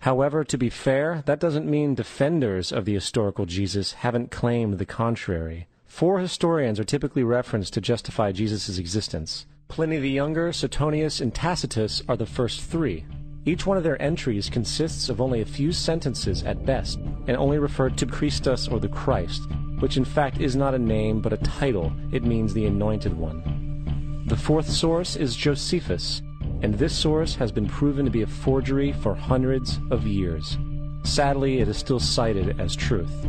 [0.00, 4.86] However, to be fair, that doesn't mean defenders of the historical Jesus haven't claimed the
[4.86, 5.66] contrary.
[5.86, 9.46] Four historians are typically referenced to justify Jesus' existence.
[9.68, 13.04] Pliny the Younger, Suetonius, and Tacitus are the first three.
[13.44, 17.58] Each one of their entries consists of only a few sentences at best, and only
[17.58, 19.42] refer to Christus or the Christ,
[19.78, 21.92] which in fact is not a name but a title.
[22.12, 24.24] It means the anointed one.
[24.26, 26.22] The fourth source is Josephus,
[26.62, 30.58] and this source has been proven to be a forgery for hundreds of years.
[31.04, 33.28] Sadly, it is still cited as truth.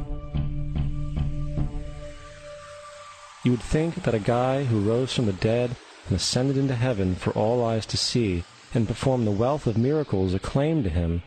[3.44, 5.76] You would think that a guy who rose from the dead
[6.10, 8.44] and ascended into heaven for all eyes to see
[8.74, 11.24] and performed the wealth of miracles acclaimed to him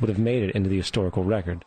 [0.00, 1.64] would have made it into the historical record.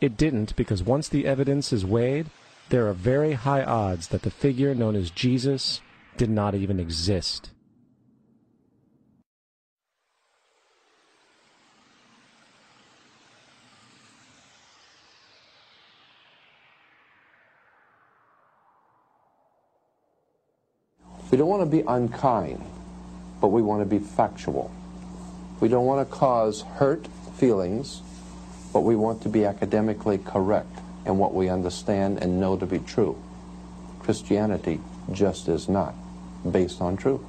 [0.00, 2.26] It didn't because once the evidence is weighed,
[2.68, 5.80] there are very high odds that the figure known as Jesus
[6.16, 7.50] did not even exist.
[21.30, 22.64] We don't want to be unkind,
[23.40, 24.70] but we want to be factual.
[25.60, 28.02] We don't want to cause hurt feelings,
[28.72, 32.78] but we want to be academically correct in what we understand and know to be
[32.78, 33.20] true.
[34.00, 34.80] Christianity
[35.12, 35.94] just is not
[36.50, 37.22] based on truth.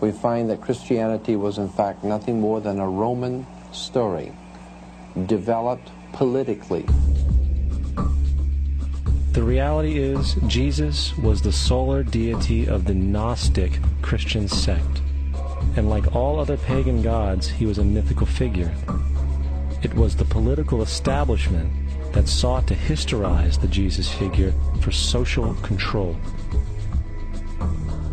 [0.00, 4.32] We find that Christianity was in fact nothing more than a Roman story
[5.26, 6.84] developed politically
[9.36, 15.02] the reality is, Jesus was the solar deity of the Gnostic Christian sect.
[15.76, 18.74] And like all other pagan gods, he was a mythical figure.
[19.82, 21.70] It was the political establishment
[22.14, 26.16] that sought to historize the Jesus figure for social control.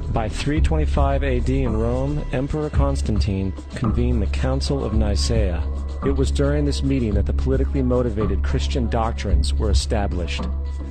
[0.10, 5.64] By 325 AD in Rome, Emperor Constantine convened the Council of Nicaea.
[6.06, 10.44] It was during this meeting that the politically motivated Christian doctrines were established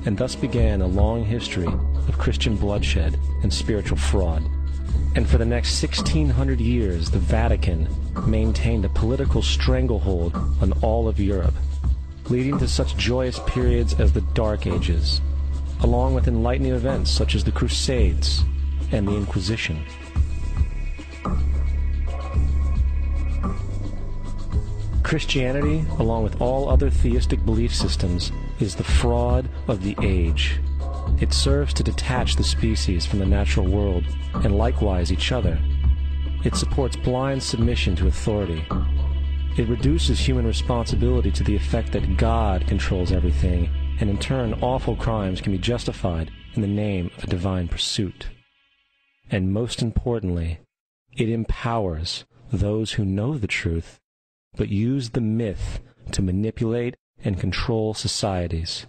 [0.05, 4.43] and thus began a long history of Christian bloodshed and spiritual fraud.
[5.15, 7.87] And for the next 1600 years, the Vatican
[8.25, 11.53] maintained a political stranglehold on all of Europe,
[12.29, 15.21] leading to such joyous periods as the Dark Ages,
[15.81, 18.43] along with enlightening events such as the Crusades
[18.91, 19.85] and the Inquisition.
[25.03, 30.59] Christianity, along with all other theistic belief systems, is the fraud of the age.
[31.19, 35.59] It serves to detach the species from the natural world, and likewise each other.
[36.43, 38.65] It supports blind submission to authority.
[39.57, 44.95] It reduces human responsibility to the effect that God controls everything, and in turn, awful
[44.95, 48.27] crimes can be justified in the name of a divine pursuit.
[49.29, 50.59] And most importantly,
[51.15, 53.99] it empowers those who know the truth,
[54.55, 55.79] but use the myth
[56.11, 58.85] to manipulate and control societies.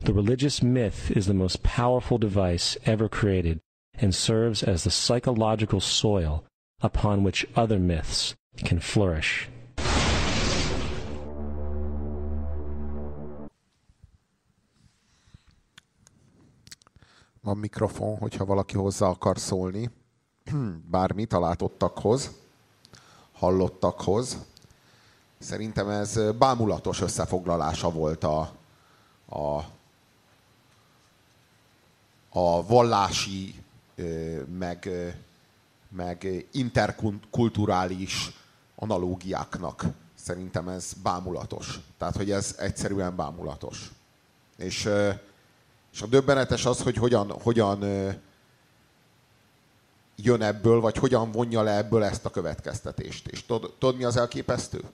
[0.00, 3.60] The religious myth is the most powerful device ever created
[3.94, 6.44] and serves as the psychological soil
[6.80, 8.34] upon which other myths
[8.64, 9.48] can flourish.
[17.42, 19.90] Van mikrofon, hogyha valaki hozzá akar szólni.
[20.90, 22.30] Bármit a látottakhoz,
[23.32, 24.38] hallottakhoz.
[25.38, 28.52] Szerintem ez bámulatos összefoglalása volt a,
[29.28, 29.64] a,
[32.28, 33.54] a vallási,
[34.58, 34.90] meg,
[35.88, 38.32] meg interkulturális
[38.76, 39.84] analógiáknak.
[40.14, 41.80] Szerintem ez bámulatos.
[41.98, 43.90] Tehát, hogy ez egyszerűen bámulatos.
[44.56, 44.88] És,
[45.92, 47.84] és a döbbenetes az, hogy hogyan, hogyan
[50.16, 53.26] jön ebből, vagy hogyan vonja le ebből ezt a következtetést.
[53.26, 54.84] És tudod, tudod mi az elképesztő?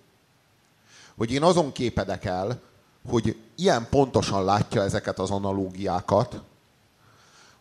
[1.16, 2.60] Hogy én azon képedek el,
[3.08, 6.40] hogy ilyen pontosan látja ezeket az analógiákat,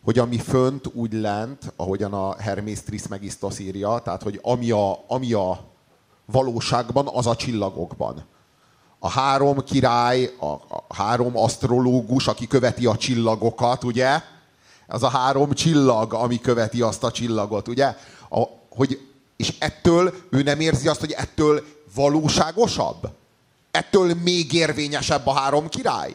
[0.04, 5.32] hogy ami fönt, úgy lent, ahogyan a Hermész Trismegistos írja, tehát hogy ami a, ami
[5.32, 5.64] a
[6.24, 8.24] valóságban, az a csillagokban.
[8.98, 14.20] A három király, a, a három asztrológus, aki követi a csillagokat, ugye?
[14.86, 17.96] Az a három csillag, ami követi azt a csillagot, ugye?
[18.30, 23.08] A, hogy, és ettől ő nem érzi azt, hogy ettől valóságosabb?
[23.74, 26.14] Ettől még érvényesebb a három király?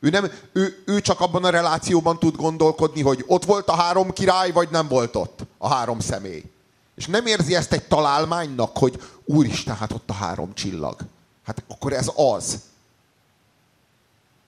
[0.00, 4.12] Ő, nem, ő, ő csak abban a relációban tud gondolkodni, hogy ott volt a három
[4.12, 6.44] király, vagy nem volt ott a három személy.
[6.94, 10.96] És nem érzi ezt egy találmánynak, hogy úristen, hát ott a három csillag.
[11.46, 12.60] Hát akkor ez az.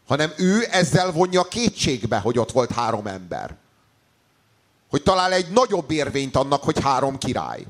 [0.06, 3.56] Hanem ő ezzel vonja kétségbe, hogy ott volt három ember.
[4.90, 7.66] Hogy talál egy nagyobb érvényt annak, hogy három király.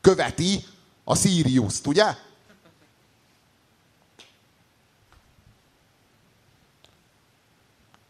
[0.00, 0.64] Követi
[1.04, 2.26] a Sirius-t, ugye?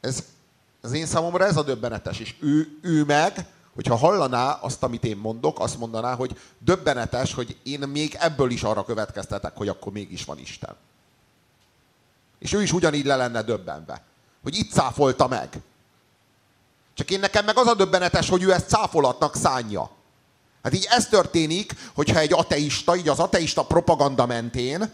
[0.01, 0.24] Ez,
[0.80, 2.18] az én számomra ez a döbbenetes.
[2.18, 7.57] És ő, ő meg, hogyha hallaná azt, amit én mondok, azt mondaná, hogy döbbenetes, hogy
[7.62, 10.76] én még ebből is arra következtetek, hogy akkor mégis van Isten.
[12.38, 14.03] És ő is ugyanígy le lenne döbbenve.
[14.42, 15.61] Hogy itt cáfolta meg.
[16.94, 19.90] Csak én nekem meg az a döbbenetes, hogy ő ezt cáfolatnak szánja.
[20.62, 24.90] Hát így ez történik, hogyha egy ateista, így az ateista propaganda mentén,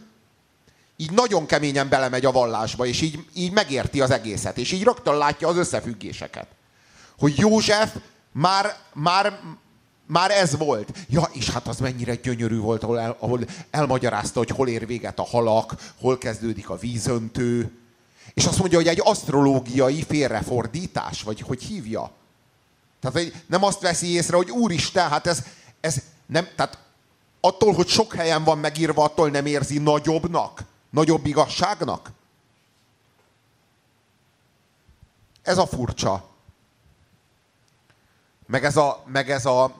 [0.97, 5.17] így nagyon keményen belemegy a vallásba, és így, így megérti az egészet, és így rögtön
[5.17, 6.47] látja az összefüggéseket.
[7.19, 7.95] Hogy József
[8.33, 9.41] már, már,
[10.07, 10.99] már ez volt.
[11.09, 13.41] Ja, és hát az mennyire gyönyörű volt, ahol, el, ahol
[13.71, 17.79] elmagyarázta, hogy hol ér véget a halak, hol kezdődik a vízöntő.
[18.35, 22.11] És azt mondja, hogy egy asztrológiai félrefordítás, vagy hogy hívja.
[23.01, 25.43] Tehát hogy nem azt veszi észre, hogy úristen, hát ez,
[25.81, 26.79] ez nem, tehát
[27.41, 30.63] attól, hogy sok helyen van megírva, attól nem érzi nagyobbnak,
[30.95, 32.11] nagyobb igazságnak.
[35.43, 36.29] Ez a furcsa.
[38.47, 39.75] Meg ez a, meg ez a,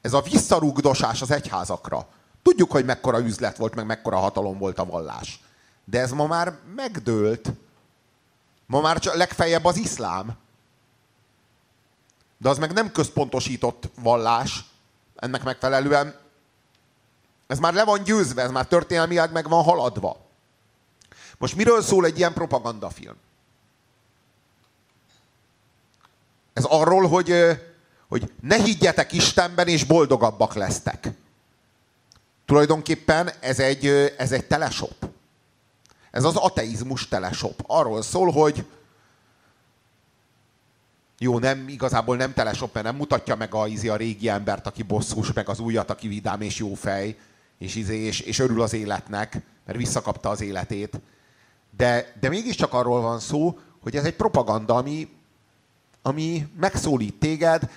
[0.00, 2.06] ez a visszarúgdosás az egyházakra.
[2.42, 5.40] Tudjuk, hogy mekkora üzlet volt, meg mekkora hatalom volt a vallás.
[5.84, 7.52] De ez ma már megdőlt.
[8.66, 10.36] Ma már csak legfeljebb az iszlám.
[12.38, 14.64] De az meg nem központosított vallás.
[15.16, 16.22] Ennek megfelelően
[17.46, 20.23] ez már le van győzve, ez már történelmileg meg van haladva.
[21.44, 23.16] Most miről szól egy ilyen propagandafilm?
[26.52, 27.34] Ez arról, hogy
[28.08, 31.08] hogy ne higgyetek Istenben, és boldogabbak lesztek.
[32.44, 33.86] Tulajdonképpen ez egy,
[34.18, 35.08] ez egy telesop.
[36.10, 37.64] Ez az ateizmus telesop.
[37.66, 38.66] Arról szól, hogy
[41.18, 44.82] jó, nem, igazából nem telesop, mert nem mutatja meg a, izi a régi embert, aki
[44.82, 47.18] bosszús, meg az újat, aki vidám és jó fej,
[47.58, 51.00] és, izé, és, és örül az életnek, mert visszakapta az életét.
[51.76, 55.08] De, de mégiscsak arról van szó, hogy ez egy propaganda, ami,
[56.02, 57.70] ami megszólít téged,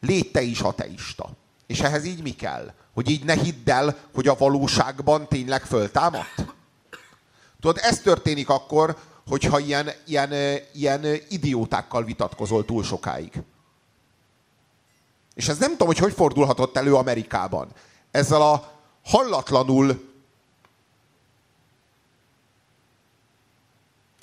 [0.00, 1.30] légy te is ateista.
[1.66, 2.72] És ehhez így mi kell?
[2.94, 6.44] Hogy így ne hidd el, hogy a valóságban tényleg föltámadt?
[7.60, 8.96] Tudod, ez történik akkor,
[9.28, 10.32] hogyha ilyen, ilyen,
[10.72, 13.42] ilyen idiótákkal vitatkozol túl sokáig.
[15.34, 17.68] És ez nem tudom, hogy hogy fordulhatott elő Amerikában.
[18.10, 18.72] Ezzel a
[19.04, 20.07] hallatlanul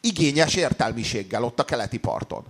[0.05, 2.45] igényes értelmiséggel ott a keleti parton.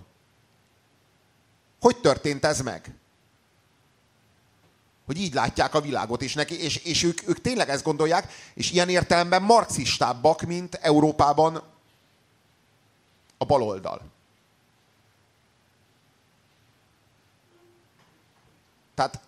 [1.80, 2.94] Hogy történt ez meg?
[5.06, 8.70] Hogy így látják a világot, és, neki, és, és ők, ők tényleg ezt gondolják, és
[8.70, 11.62] ilyen értelemben marxistábbak, mint Európában
[13.38, 14.02] a baloldal.
[18.94, 19.20] Tehát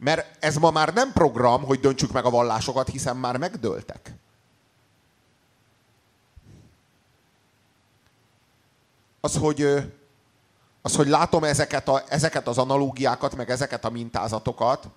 [0.00, 4.12] Mert ez ma már nem program, hogy döntsük meg a vallásokat, hiszen már megdőltek.
[9.20, 9.62] Az, hogy,
[10.82, 14.88] az, hogy látom ezeket, a, ezeket az analógiákat, meg ezeket a mintázatokat,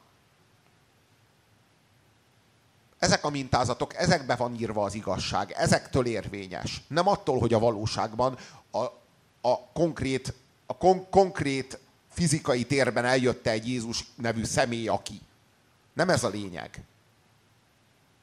[3.00, 6.82] ezek a mintázatok, ezekbe van írva az igazság, ezektől érvényes.
[6.88, 8.38] Nem attól, hogy a valóságban
[8.72, 8.84] a,
[9.42, 10.34] a konkrét,
[10.66, 11.80] a kon, konkrét
[12.14, 15.22] fizikai térben eljött egy Jézus nevű személy, aki.
[15.94, 16.84] Nem ez a lényeg.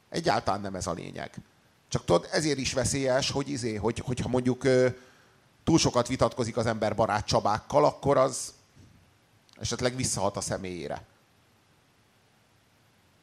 [0.09, 1.41] Egyáltalán nem ez a lényeg.
[1.89, 4.63] Csak tudod, ezért is veszélyes, hogy izé, hogy, hogyha mondjuk
[5.65, 8.53] túl sokat vitatkozik az ember barát Csabákkal, akkor az
[9.61, 11.07] esetleg visszahat a személyére.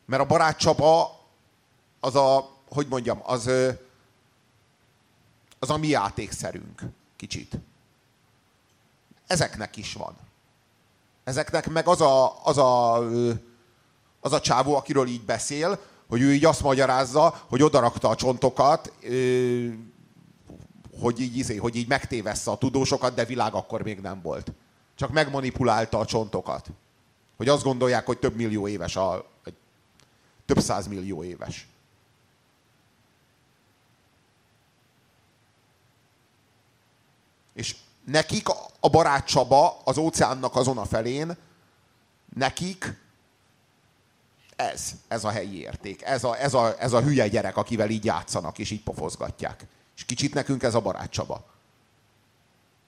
[0.06, 1.26] Mert a barát Csaba
[2.00, 3.50] az a, hogy mondjam, az,
[5.60, 6.82] az a mi játékszerünk
[7.16, 7.58] kicsit.
[9.28, 10.27] Ezeknek is van.
[11.28, 12.98] Ezeknek meg az a, az a,
[14.20, 18.94] az a csávó, akiről így beszél, hogy ő így azt magyarázza, hogy odarakta a csontokat,
[21.00, 24.52] hogy így, izé, hogy így megtévessze a tudósokat, de világ akkor még nem volt.
[24.96, 26.68] Csak megmanipulálta a csontokat.
[27.38, 29.26] Hogy azt gondolják, hogy több millió éves, a,
[30.46, 31.68] több millió éves.
[37.54, 37.76] És
[38.12, 38.48] nekik
[38.80, 41.38] a barát Csaba az óceánnak azon a felén,
[42.36, 42.94] nekik
[44.56, 46.02] ez, ez a helyi érték.
[46.02, 49.66] Ez a, ez, a, ez a hülye gyerek, akivel így játszanak, és így pofozgatják.
[49.96, 51.46] És kicsit nekünk ez a barát Csaba.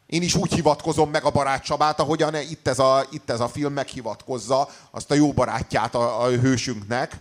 [0.06, 3.50] Én is úgy hivatkozom meg a barát Csabát, ahogyan itt ez a, itt ez a
[3.50, 7.18] film meghivatkozza azt a jó barátját a, a hősünknek,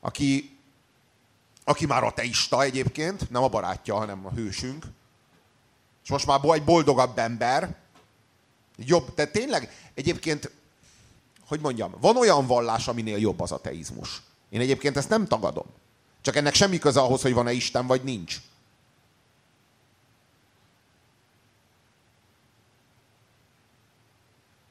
[0.00, 0.58] aki,
[1.64, 4.84] aki már ateista egyébként, nem a barátja, hanem a hősünk.
[6.08, 7.76] És most már egy boldogabb ember.
[8.76, 10.50] Jobb, de tényleg egyébként,
[11.46, 14.22] hogy mondjam, van olyan vallás, aminél jobb az ateizmus.
[14.48, 15.66] Én egyébként ezt nem tagadom.
[16.20, 18.36] Csak ennek semmi köze ahhoz, hogy van-e Isten, vagy nincs.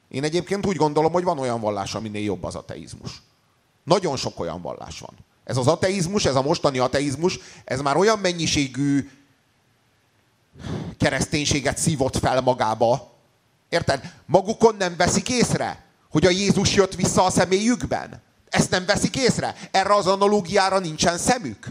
[0.08, 3.22] Én egyébként úgy gondolom, hogy van olyan vallás, aminél jobb az ateizmus.
[3.84, 5.14] Nagyon sok olyan vallás van.
[5.44, 9.10] Ez az ateizmus, ez a mostani ateizmus, ez már olyan mennyiségű
[10.98, 13.16] kereszténységet szívott fel magába.
[13.68, 14.12] Érted?
[14.26, 18.22] Magukon nem veszik észre, hogy a Jézus jött vissza a személyükben.
[18.48, 19.54] Ezt nem veszik észre.
[19.70, 21.68] Erre az analógiára nincsen szemük.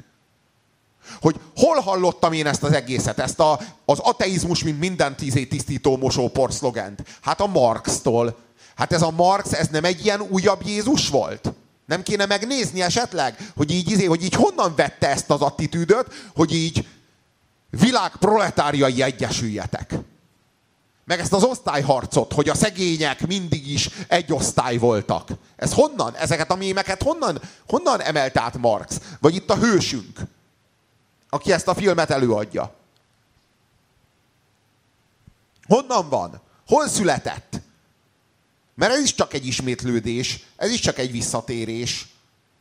[1.22, 5.98] Hogy hol hallottam én ezt az egészet, ezt a, az ateizmus, mint minden tízé tisztító
[5.98, 7.04] mosópor szlogent?
[7.22, 8.38] Hát a Marx-tól.
[8.76, 11.54] Hát ez a Marx, ez nem egy ilyen újabb Jézus volt?
[11.86, 16.88] Nem kéne megnézni esetleg, hogy így, hogy így honnan vette ezt az attitűdöt, hogy így
[17.70, 19.94] világ proletáriai egyesüljetek.
[21.06, 25.30] Meg ezt az osztályharcot, hogy a szegények mindig is egy osztály voltak.
[25.56, 26.16] Ez honnan?
[26.16, 29.00] Ezeket a mémeket honnan, honnan emelt át Marx?
[29.20, 30.20] Vagy itt a hősünk,
[31.30, 32.74] aki ezt a filmet előadja.
[35.68, 36.42] Honnan van?
[36.68, 37.62] Hol született?
[38.76, 42.08] Mert ez is csak egy ismétlődés, ez is csak egy visszatérés.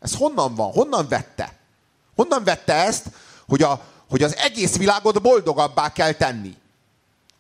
[0.01, 0.73] Ez honnan van?
[0.73, 1.57] Honnan vette?
[2.15, 3.07] Honnan vette ezt,
[3.47, 6.57] hogy a, hogy az egész világot boldogabbá kell tenni.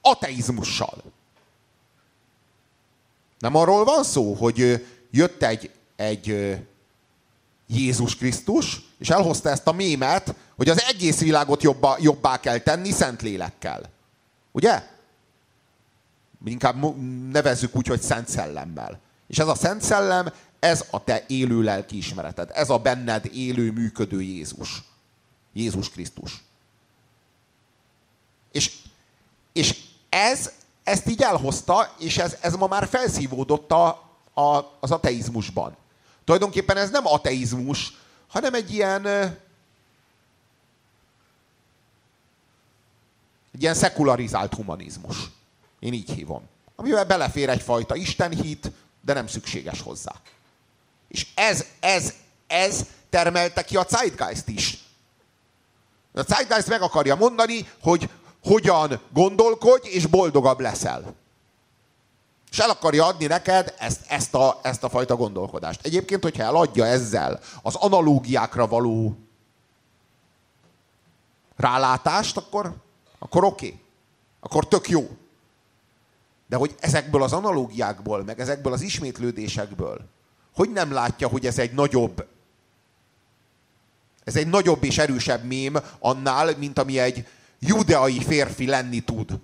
[0.00, 1.02] Ateizmussal.
[3.38, 6.56] Nem arról van szó, hogy jött egy, egy
[7.66, 12.90] Jézus Krisztus, és elhozta ezt a mémet, hogy az egész világot jobbá, jobbá kell tenni
[12.90, 13.90] szent lélekkel.
[14.52, 14.82] Ugye?
[16.44, 16.96] Inkább
[17.30, 19.00] nevezzük úgy, hogy szent szellemmel.
[19.26, 22.50] És ez a szent szellem, ez a te élő lelkiismereted.
[22.54, 24.82] Ez a benned élő, működő Jézus.
[25.52, 26.44] Jézus Krisztus.
[28.56, 28.72] És,
[29.52, 29.76] és
[30.08, 30.52] ez,
[30.84, 33.86] ezt így elhozta, és ez, ez ma már felszívódott a,
[34.34, 35.76] a, az ateizmusban.
[36.24, 37.92] Tulajdonképpen ez nem ateizmus,
[38.28, 39.06] hanem egy ilyen
[43.54, 45.16] egy ilyen szekularizált humanizmus.
[45.78, 46.42] Én így hívom.
[46.76, 50.12] Amivel belefér egyfajta istenhit, de nem szükséges hozzá.
[51.08, 52.14] És ez, ez,
[52.46, 54.78] ez termelte ki a Zeitgeist is.
[56.14, 58.10] A Zeitgeist meg akarja mondani, hogy
[58.46, 61.14] hogyan gondolkodj, és boldogabb leszel.
[62.50, 65.86] És el akarja adni neked ezt, ezt, a, ezt a fajta gondolkodást.
[65.86, 69.16] Egyébként, hogyha eladja ezzel az analógiákra való
[71.56, 72.72] rálátást, akkor,
[73.18, 73.66] akkor oké.
[73.66, 73.80] Okay.
[74.40, 75.08] Akkor tök jó.
[76.48, 80.00] De hogy ezekből az analógiákból, meg ezekből az ismétlődésekből,
[80.54, 82.26] hogy nem látja, hogy ez egy nagyobb
[84.24, 87.26] Ez egy nagyobb és erősebb mém annál, mint ami egy
[87.60, 89.38] judeai férfi lenni tud.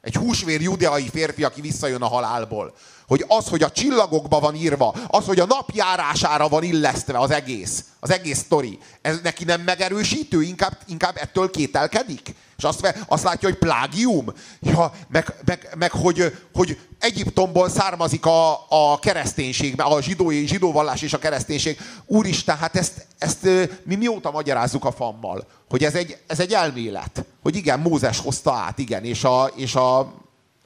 [0.00, 2.74] Egy húsvér judeai férfi, aki visszajön a halálból.
[3.06, 7.84] Hogy az, hogy a csillagokba van írva, az, hogy a napjárására van illesztve az egész,
[8.00, 12.34] az egész sztori, ez neki nem megerősítő, inkább, inkább ettől kételkedik?
[12.56, 14.32] És azt, azt látja, hogy plágium?
[14.60, 21.12] Ja, meg, meg, meg hogy, hogy Egyiptomból származik a, a kereszténység, a zsidói, zsidóvallás és
[21.12, 21.78] a kereszténység.
[22.06, 23.48] Úristen, hát ezt, ezt
[23.82, 25.46] mi mióta magyarázzuk a fammal?
[25.70, 27.24] Hogy ez egy, ez egy elmélet.
[27.42, 30.12] Hogy igen, Mózes hozta át, igen, és, a, és a,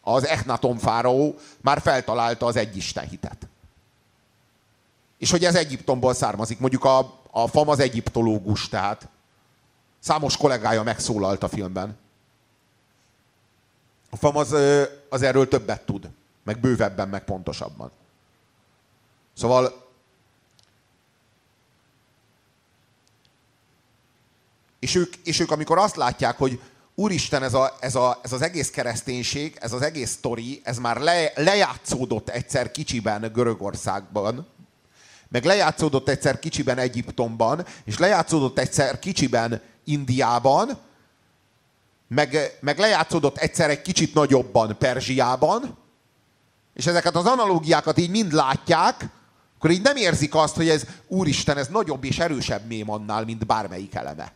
[0.01, 3.49] az Echnaton fáraó már feltalálta az egyisten hitet.
[5.19, 6.59] És hogy ez Egyiptomból származik.
[6.59, 9.09] Mondjuk a, a fam az egyiptológus, tehát
[9.99, 11.97] Számos kollégája megszólalt a filmben.
[14.11, 14.57] A FAM az,
[15.09, 16.09] az erről többet tud.
[16.43, 17.91] Meg bővebben, meg pontosabban.
[19.35, 19.89] Szóval
[24.79, 26.61] és ők, és ők amikor azt látják, hogy
[26.95, 30.97] úristen, ez, a, ez, a, ez az egész kereszténység, ez az egész sztori, ez már
[30.97, 34.47] le, lejátszódott egyszer kicsiben Görögországban,
[35.29, 40.79] meg lejátszódott egyszer kicsiben Egyiptomban, és lejátszódott egyszer kicsiben Indiában,
[42.09, 45.77] meg, meg lejátszódott egyszer egy kicsit nagyobban Perzsiában,
[46.75, 49.09] és ezeket az analógiákat így mind látják,
[49.57, 53.47] akkor így nem érzik azt, hogy ez, úristen, ez nagyobb és erősebb mém annál, mint
[53.47, 54.33] bármelyik eleme.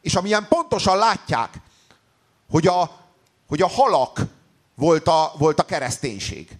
[0.00, 1.60] És amilyen pontosan látják,
[2.50, 2.90] hogy a,
[3.48, 4.20] hogy a halak
[4.74, 6.58] volt a, volt a kereszténység.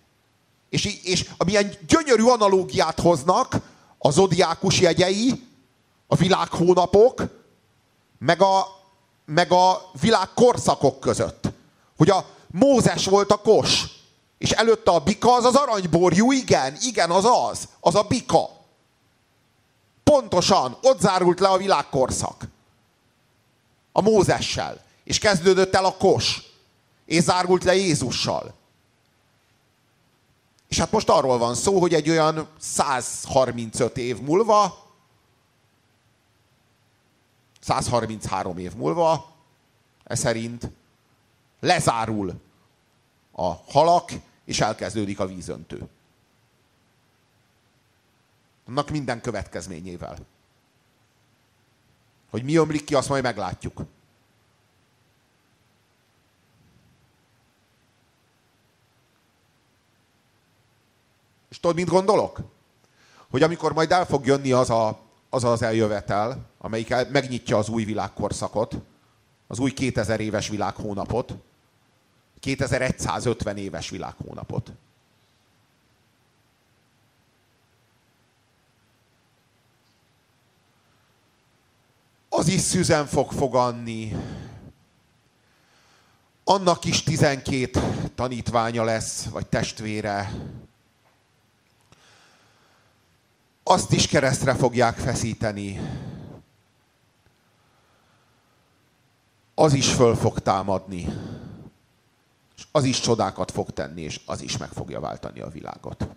[0.69, 3.55] És, és amilyen gyönyörű analógiát hoznak
[3.99, 5.47] a zodiákus jegyei,
[6.07, 7.23] a világhónapok,
[8.19, 8.67] meg a,
[9.25, 11.49] meg a világ korszakok között.
[11.97, 13.85] Hogy a Mózes volt a kos,
[14.39, 18.51] és előtte a bika az az aranyborjú, igen, igen, az az, az a bika.
[20.05, 22.45] Pontosan, ott zárult le a világkorszak.
[23.93, 24.85] A Mózessel.
[25.05, 26.43] És kezdődött el a kos.
[27.05, 28.55] És zárult le Jézussal.
[30.69, 34.86] És hát most arról van szó, hogy egy olyan 135 év múlva
[37.67, 39.35] 133 év múlva,
[40.05, 40.71] ez szerint
[41.61, 42.41] lezárul
[43.33, 44.11] a halak,
[44.45, 45.89] és elkezdődik a vízöntő.
[48.67, 50.19] Annak minden következményével.
[52.31, 53.81] Hogy mi ömlik ki, azt majd meglátjuk.
[61.49, 62.41] És tudod, mit gondolok?
[63.31, 67.69] Hogy amikor majd el fog jönni az a az az eljövetel, amelyik el, megnyitja az
[67.69, 68.77] új világkorszakot,
[69.47, 71.35] az új 2000 éves világhónapot,
[72.41, 74.73] 2150 éves világhónapot.
[82.29, 84.17] Az is szüzen fog foganni.
[86.45, 90.33] Annak is 12 tanítványa lesz, vagy testvére.
[93.69, 95.81] Azt is keresztre fogják feszíteni.
[99.55, 101.07] Az is föl fog támadni.
[102.57, 106.09] És az is csodákat fog tenni, és az is meg fogja váltani a világot.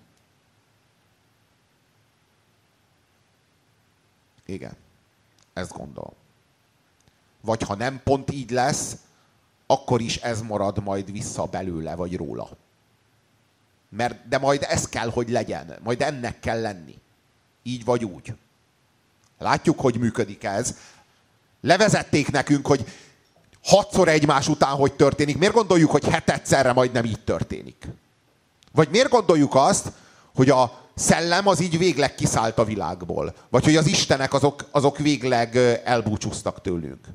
[4.46, 4.76] Igen.
[5.54, 6.14] Ezt gondolom.
[7.42, 8.98] Vagy ha nem pont így lesz,
[9.66, 12.50] akkor is ez marad majd vissza belőle, vagy róla.
[13.90, 15.80] Mert, de majd ez kell, hogy legyen.
[15.84, 17.00] Majd ennek kell lenni.
[17.64, 18.34] Így vagy úgy.
[19.38, 20.76] Látjuk, hogy működik ez.
[21.62, 22.86] Levezették nekünk, hogy
[23.64, 25.38] hatszor egymás után hogy történik.
[25.38, 27.88] Miért gondoljuk, hogy hetedszerre majd nem így történik?
[28.72, 29.92] Vagy miért gondoljuk azt,
[30.36, 33.34] hogy a szellem az így végleg kiszállt a világból?
[33.50, 37.08] Vagy hogy az istenek azok, azok végleg elbúcsúztak tőlünk?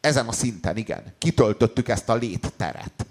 [0.00, 1.14] Ezen a szinten, igen.
[1.18, 3.06] Kitöltöttük ezt a létteret.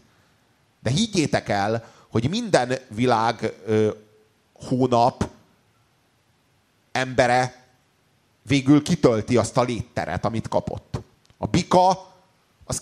[0.83, 3.89] De higgyétek el, hogy minden világ ö,
[4.53, 5.29] hónap
[6.91, 7.65] embere
[8.41, 10.99] végül kitölti azt a létteret, amit kapott.
[11.37, 12.13] A bika,
[12.65, 12.81] az,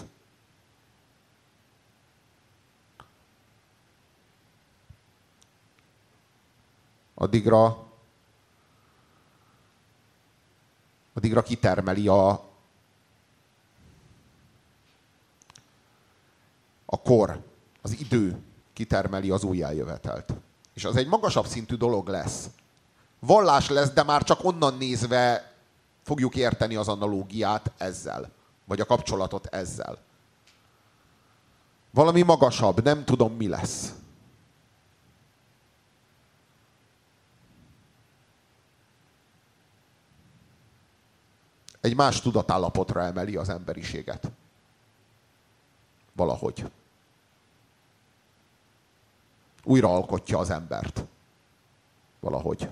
[7.14, 7.92] addigra
[11.14, 12.52] addigra kitermeli a,
[16.94, 17.44] a kor,
[17.82, 18.42] az idő
[18.74, 20.34] kitermeli az újjájövetelt.
[20.74, 22.50] És az egy magasabb szintű dolog lesz.
[23.20, 25.54] Vallás lesz, de már csak onnan nézve
[26.04, 28.30] fogjuk érteni az analógiát ezzel.
[28.66, 29.98] Vagy a kapcsolatot ezzel.
[31.92, 33.94] Valami magasabb, nem tudom mi lesz.
[41.82, 44.32] Egy más tudatállapotra emeli az emberiséget.
[46.16, 46.66] Valahogy
[49.64, 51.04] újra alkotja az embert.
[52.20, 52.70] Valahogy.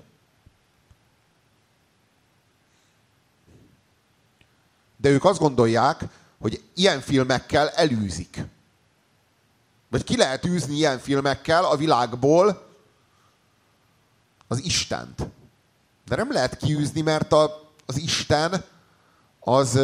[4.96, 6.04] De ők azt gondolják,
[6.40, 8.42] hogy ilyen filmekkel elűzik.
[9.88, 12.66] Vagy ki lehet űzni ilyen filmekkel a világból
[14.48, 15.26] az Istent.
[16.04, 18.64] De nem lehet kiűzni, mert a, az Isten
[19.40, 19.80] az,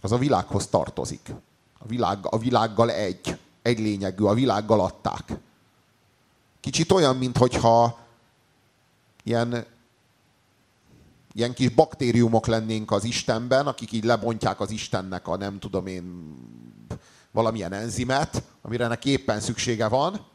[0.00, 1.32] az a világhoz tartozik.
[1.78, 3.38] A, világ, a világgal egy.
[3.62, 5.32] Egy lényegű, a világgal adták.
[6.60, 7.98] Kicsit olyan, mintha
[9.24, 9.64] ilyen,
[11.32, 16.36] ilyen kis baktériumok lennénk az Istenben, akik így lebontják az Istennek a nem tudom én
[17.30, 20.26] valamilyen enzimet, amire neki éppen szüksége van,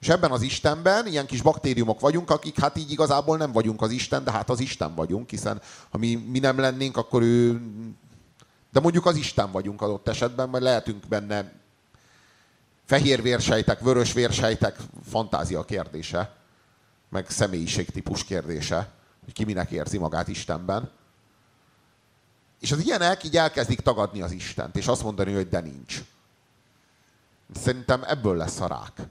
[0.00, 3.90] és ebben az Istenben ilyen kis baktériumok vagyunk, akik hát így igazából nem vagyunk az
[3.90, 5.60] Isten, de hát az Isten vagyunk, hiszen
[5.90, 7.60] ha mi, mi nem lennénk, akkor ő
[8.76, 11.52] de mondjuk az Isten vagyunk adott esetben, mert lehetünk benne
[12.84, 14.76] fehér vérsejtek, vörös vérsejtek,
[15.08, 16.34] fantázia kérdése,
[17.08, 18.90] meg személyiségtípus kérdése,
[19.24, 20.90] hogy ki minek érzi magát Istenben.
[22.60, 26.02] És az ilyenek így elkezdik tagadni az Istent, és azt mondani, hogy de nincs.
[27.54, 29.08] Szerintem ebből lesz a rák.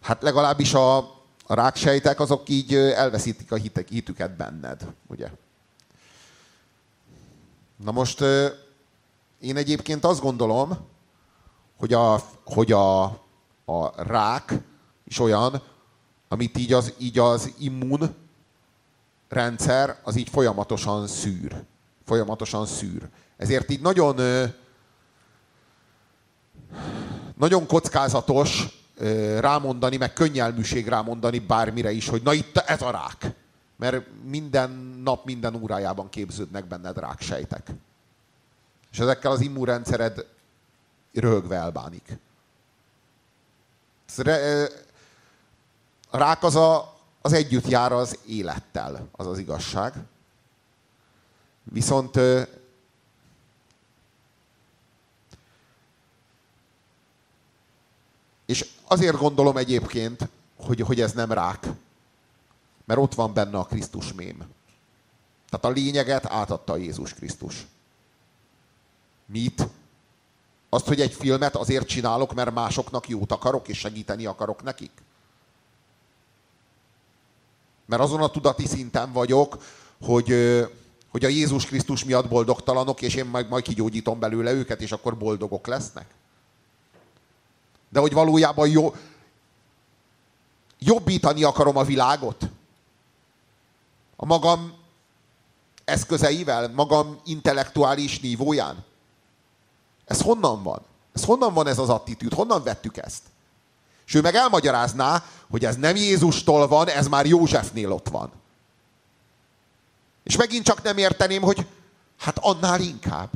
[0.00, 0.96] Hát legalábbis a,
[1.46, 5.30] a ráksejtek azok így elveszítik a hitek, hitüket benned, ugye?
[7.84, 8.20] Na most
[9.40, 10.78] én egyébként azt gondolom,
[11.78, 13.02] hogy a, hogy a,
[13.64, 14.54] a rák
[15.04, 15.62] is olyan,
[16.28, 18.14] amit így az, így az immun
[19.28, 21.64] rendszer az így folyamatosan szűr.
[22.04, 23.08] Folyamatosan szűr.
[23.36, 24.20] Ezért így nagyon
[27.36, 28.82] nagyon kockázatos
[29.38, 33.41] rámondani, meg könnyelműség rámondani bármire is, hogy na itt ez a rák
[33.76, 34.70] mert minden
[35.04, 37.70] nap, minden órájában képződnek benned ráksejtek.
[38.92, 40.26] És ezekkel az immunrendszered
[41.12, 42.18] röhögve elbánik.
[46.10, 49.94] A rák az, a, az együtt jár az élettel, az az igazság.
[51.62, 52.18] Viszont
[58.52, 61.66] és azért gondolom egyébként, hogy, hogy ez nem rák,
[62.84, 64.36] mert ott van benne a Krisztus mém.
[65.48, 67.66] Tehát a lényeget átadta Jézus Krisztus.
[69.26, 69.68] Mit?
[70.68, 74.90] Azt, hogy egy filmet azért csinálok, mert másoknak jót akarok, és segíteni akarok nekik?
[77.86, 79.64] Mert azon a tudati szinten vagyok,
[80.02, 80.26] hogy,
[81.08, 85.16] hogy a Jézus Krisztus miatt boldogtalanok, és én majd, majd kigyógyítom belőle őket, és akkor
[85.16, 86.06] boldogok lesznek.
[87.88, 88.94] De hogy valójában jó,
[90.78, 92.48] jobbítani akarom a világot
[94.22, 94.72] a magam
[95.84, 98.84] eszközeivel, magam intellektuális nívóján?
[100.04, 100.82] Ez honnan van?
[101.12, 102.34] Ez honnan van ez az attitűd?
[102.34, 103.22] Honnan vettük ezt?
[104.06, 108.32] És ő meg elmagyarázná, hogy ez nem Jézustól van, ez már Józsefnél ott van.
[110.22, 111.66] És megint csak nem érteném, hogy
[112.18, 113.30] hát annál inkább.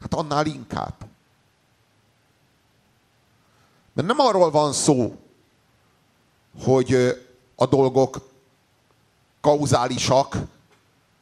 [0.00, 0.94] Hát annál inkább.
[3.92, 5.21] Mert nem arról van szó,
[6.60, 6.94] hogy
[7.54, 8.30] a dolgok
[9.40, 10.36] kauzálisak,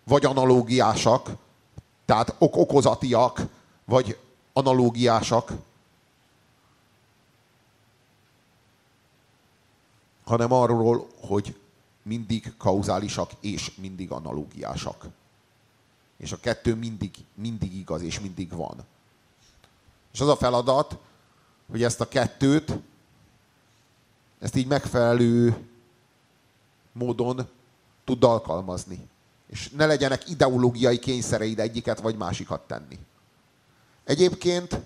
[0.05, 1.31] vagy analógiásak,
[2.05, 3.43] tehát ok okozatiak,
[3.85, 4.19] vagy
[4.53, 5.53] analógiásak,
[10.25, 11.57] hanem arról, hogy
[12.03, 15.07] mindig kauzálisak és mindig analógiásak.
[16.17, 18.85] És a kettő mindig, mindig igaz és mindig van.
[20.13, 20.97] És az a feladat,
[21.71, 22.73] hogy ezt a kettőt,
[24.41, 25.67] ezt így megfelelő
[26.93, 27.49] módon
[28.05, 29.09] tud alkalmazni.
[29.47, 32.99] És ne legyenek ideológiai kényszereid egyiket vagy másikat tenni.
[34.05, 34.81] Egyébként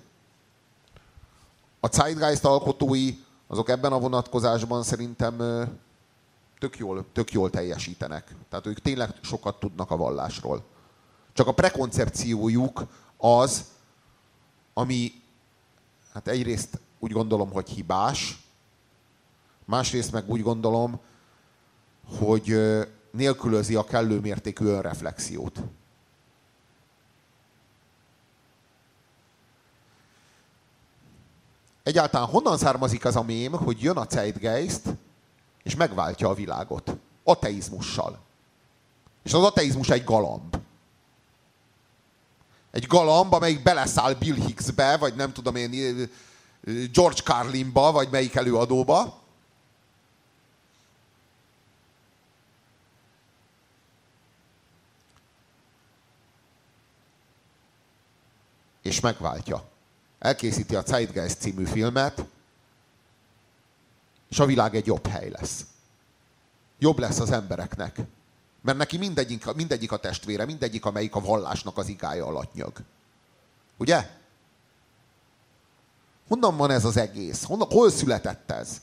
[1.80, 3.14] a Zeitgeist alkotói
[3.46, 5.36] azok ebben a vonatkozásban szerintem
[6.58, 8.34] tök jól, tök jól teljesítenek.
[8.48, 10.64] Tehát ők tényleg sokat tudnak a vallásról.
[11.32, 12.86] Csak a prekoncepciójuk
[13.16, 13.64] az,
[14.72, 15.12] ami
[16.12, 18.43] hát egyrészt úgy gondolom, hogy hibás,
[19.64, 21.00] másrészt meg úgy gondolom,
[22.18, 22.56] hogy
[23.10, 25.60] nélkülözi a kellő mértékű önreflexiót.
[31.82, 34.82] Egyáltalán honnan származik az a mém, hogy jön a Zeitgeist,
[35.62, 36.96] és megváltja a világot.
[37.24, 38.18] Ateizmussal.
[39.22, 40.56] És az ateizmus egy galamb.
[42.70, 46.10] Egy galamb, amelyik beleszáll Bill Hicksbe, vagy nem tudom én,
[46.92, 49.22] George Carlinba, vagy melyik előadóba.
[58.84, 59.64] És megváltja.
[60.18, 62.24] Elkészíti a Zeitgeist című filmet,
[64.28, 65.64] és a világ egy jobb hely lesz.
[66.78, 68.00] Jobb lesz az embereknek.
[68.60, 72.72] Mert neki mindegyik, mindegyik a testvére, mindegyik, amelyik a vallásnak az igája alatt nyög.
[73.76, 74.10] Ugye?
[76.28, 77.44] Honnan van ez az egész?
[77.44, 78.80] Honnan, hol született ez?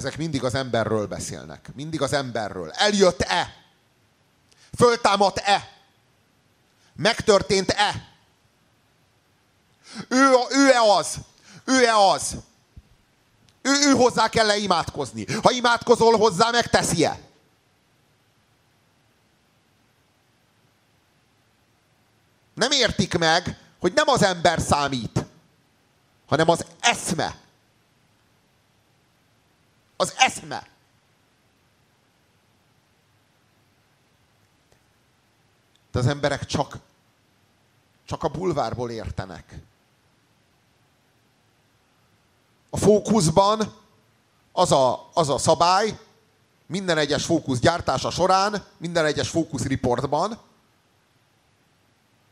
[0.00, 1.70] Ezek mindig az emberről beszélnek.
[1.74, 2.70] Mindig az emberről.
[2.70, 3.54] Eljött-e?
[4.76, 5.68] Föltámadt-e?
[6.96, 8.08] Megtörtént-e?
[10.08, 11.16] Ő, ő-e az?
[11.64, 12.36] Ő-e az?
[13.62, 15.32] Ő, ő hozzá kell -e imádkozni?
[15.42, 17.18] Ha imádkozol hozzá, megteszi-e?
[22.54, 25.24] Nem értik meg, hogy nem az ember számít,
[26.26, 27.38] hanem az eszme.
[30.00, 30.66] Az eszme.
[35.92, 36.78] De az emberek csak,
[38.04, 39.54] csak a bulvárból értenek.
[42.70, 43.74] A fókuszban
[44.52, 45.98] az a, az a szabály,
[46.66, 50.38] minden egyes fókusz gyártása során, minden egyes fókusz riportban,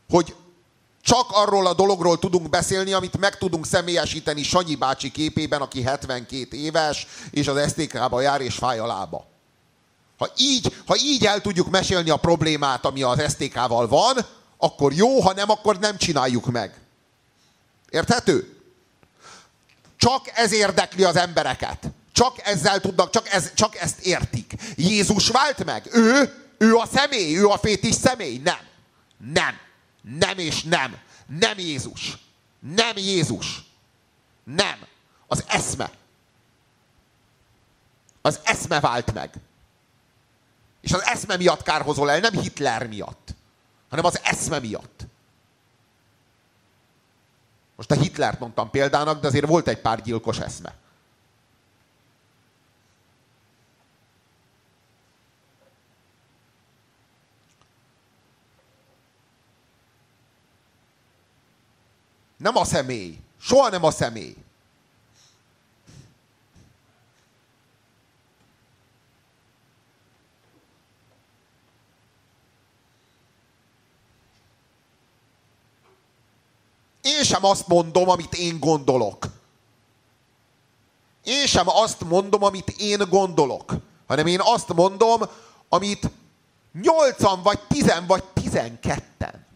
[0.08, 0.36] hogy
[1.08, 6.56] csak arról a dologról tudunk beszélni, amit meg tudunk személyesíteni Sanyi bácsi képében, aki 72
[6.56, 9.26] éves, és az STK-ba jár, és fáj a lába.
[10.18, 14.16] Ha így, ha így el tudjuk mesélni a problémát, ami az STK-val van,
[14.56, 16.80] akkor jó, ha nem, akkor nem csináljuk meg.
[17.90, 18.56] Érthető?
[19.96, 21.90] Csak ez érdekli az embereket.
[22.12, 24.52] Csak ezzel tudnak, csak, ez, csak ezt értik.
[24.76, 25.88] Jézus vált meg?
[25.92, 26.34] Ő?
[26.58, 27.36] Ő a személy?
[27.36, 28.40] Ő a fétis személy?
[28.44, 28.60] Nem.
[29.32, 29.66] Nem.
[30.16, 30.98] Nem és nem.
[31.26, 32.18] Nem Jézus.
[32.58, 33.64] Nem Jézus.
[34.44, 34.78] Nem.
[35.26, 35.90] Az eszme.
[38.20, 39.34] Az eszme vált meg.
[40.80, 43.34] És az eszme miatt kárhozol el, nem Hitler miatt,
[43.88, 45.06] hanem az eszme miatt.
[47.76, 50.74] Most a Hitlert mondtam példának, de azért volt egy pár gyilkos eszme.
[62.38, 63.18] Nem a személy.
[63.40, 64.36] Soha nem a személy.
[77.02, 79.26] Én sem azt mondom, amit én gondolok.
[81.24, 83.74] Én sem azt mondom, amit én gondolok,
[84.06, 85.22] hanem én azt mondom,
[85.68, 86.10] amit
[86.82, 89.46] nyolcan, vagy tizen, vagy tizenketten.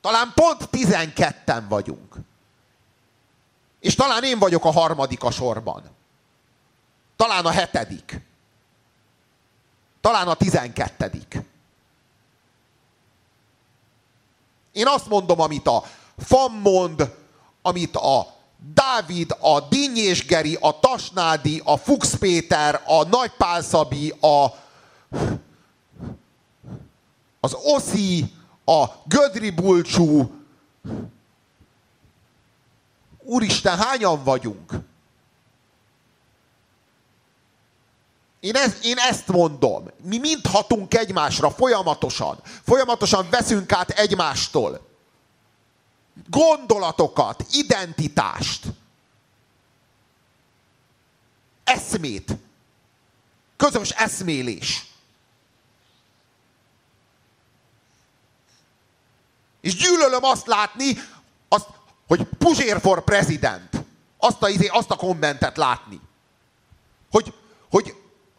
[0.00, 2.14] Talán pont tizenketten vagyunk.
[3.80, 5.82] És talán én vagyok a harmadik a sorban.
[7.16, 8.20] Talán a hetedik.
[10.00, 11.38] Talán a tizenkettedik.
[14.72, 15.84] Én azt mondom, amit a
[16.16, 17.14] FAM mond,
[17.62, 18.26] amit a
[18.74, 24.44] Dávid, a Dinnyés Geri, a Tasnádi, a Fuchs Péter, a Nagypál Szabi, a,
[27.40, 28.32] az Oszi,
[28.68, 30.30] a Gödri Bulcsú.
[33.18, 34.72] Úristen, hányan vagyunk?
[38.40, 39.90] Én, ez, én ezt mondom.
[40.02, 42.40] Mi mind hatunk egymásra folyamatosan.
[42.62, 44.88] Folyamatosan veszünk át egymástól.
[46.30, 48.66] Gondolatokat, identitást.
[51.64, 52.36] Eszmét.
[53.56, 54.86] Közös eszmélés.
[59.68, 60.98] És gyűlölöm azt látni,
[61.48, 61.66] azt,
[62.06, 63.84] hogy Puzsér for president.
[64.18, 66.00] Azt a, izé, azt a kommentet látni.
[67.10, 67.34] Hogy,
[67.70, 67.94] hogy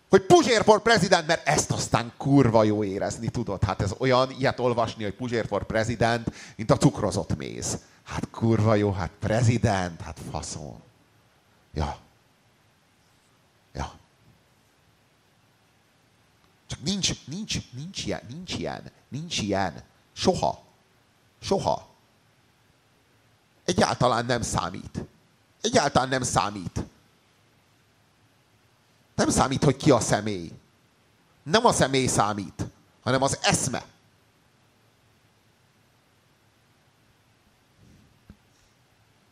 [0.10, 3.64] hogy Puzsér for president, mert ezt aztán kurva jó érezni, tudod?
[3.64, 7.78] Hát ez olyan, ilyet olvasni, hogy Puzsér for president, mint a cukrozott méz.
[8.04, 10.82] Hát kurva jó, hát prezident, hát faszom.
[11.74, 11.98] Ja.
[13.74, 13.92] Ja.
[16.68, 19.84] Csak nincs, nincs, nincs ilyen, nincs ilyen, nincs ilyen.
[20.14, 20.68] Soha.
[21.42, 21.88] Soha.
[23.66, 25.04] Egyáltalán nem számít.
[25.62, 26.84] Egyáltalán nem számít.
[29.16, 30.52] Nem számít, hogy ki a személy.
[31.44, 32.66] Nem a személy számít,
[33.04, 33.84] hanem az eszme.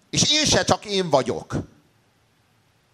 [0.10, 1.56] És én se csak én vagyok,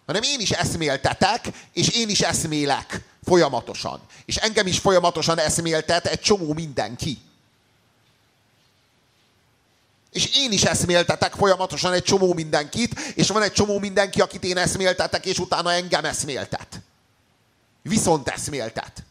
[0.06, 4.00] hanem én is eszméltetek, és én is eszmélek folyamatosan.
[4.24, 7.18] És engem is folyamatosan eszméltet egy csomó mindenki.
[10.14, 14.56] És én is eszméltetek folyamatosan egy csomó mindenkit, és van egy csomó mindenki, akit én
[14.56, 16.80] eszméltetek, és utána engem eszméltet.
[17.82, 19.04] Viszont eszméltet.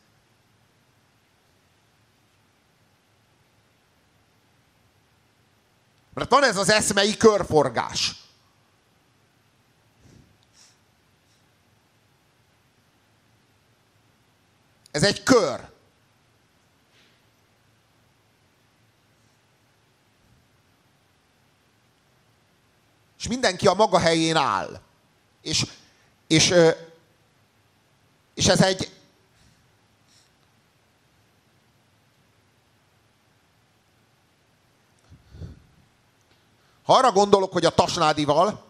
[6.14, 8.16] Mert van ez az eszmei körforgás.
[14.92, 15.73] Ez egy kör.
[23.24, 24.80] És mindenki a maga helyén áll.
[25.42, 25.66] És,
[26.28, 26.54] és,
[28.34, 28.92] és ez egy,
[36.84, 38.64] Ha arra gondolok, hogy a Tasnádival,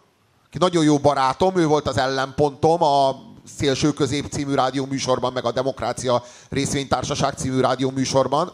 [0.45, 3.21] aki nagyon jó barátom, ő volt az ellenpontom a
[3.57, 8.53] Szélső Közép című rádió műsorban, meg a Demokrácia Részvénytársaság című rádió műsorban,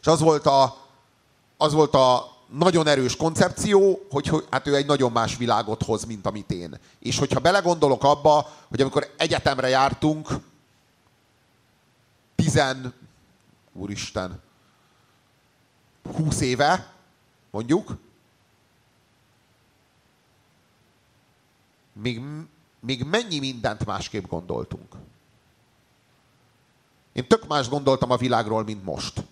[0.00, 0.76] és az volt a,
[1.56, 6.26] az volt a nagyon erős koncepció, hogy hát ő egy nagyon más világot hoz, mint
[6.26, 6.78] amit én.
[6.98, 10.28] És hogyha belegondolok abba, hogy amikor egyetemre jártunk,
[12.34, 12.94] tizen,
[13.72, 14.42] úristen,
[16.16, 16.92] húsz éve,
[17.50, 17.96] mondjuk,
[21.92, 22.22] még,
[22.80, 24.94] még mennyi mindent másképp gondoltunk.
[27.12, 29.22] Én tök más gondoltam a világról, mint most.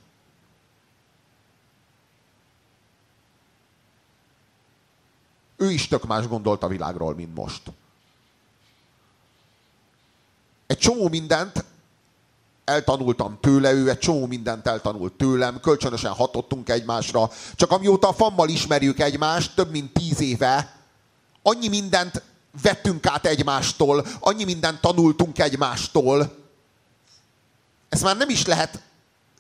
[5.57, 7.63] Ő is tök más gondolt a világról, mint most.
[10.67, 11.65] Egy csomó mindent
[12.65, 17.31] eltanultam tőle, ő egy csomó mindent eltanult tőlem, kölcsönösen hatottunk egymásra.
[17.55, 20.81] Csak amióta a fammal ismerjük egymást, több mint tíz éve,
[21.43, 22.23] annyi mindent
[22.63, 26.37] vettünk át egymástól, annyi mindent tanultunk egymástól.
[27.89, 28.83] Ezt már nem is lehet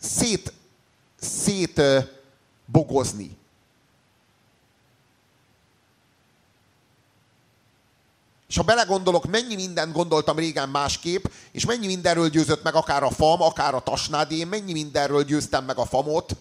[0.00, 0.52] szét,
[1.20, 1.82] szét
[2.66, 3.36] bogozni.
[8.56, 13.10] És ha belegondolok, mennyi mindent gondoltam régen másképp, és mennyi mindenről győzött meg akár a
[13.10, 16.36] fam, akár a tasnád, mennyi mindenről győztem meg a famot,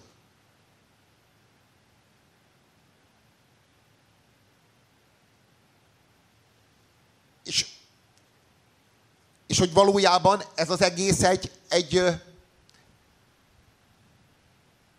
[7.44, 7.66] és,
[9.48, 11.96] és hogy valójában ez az egész egy, egy,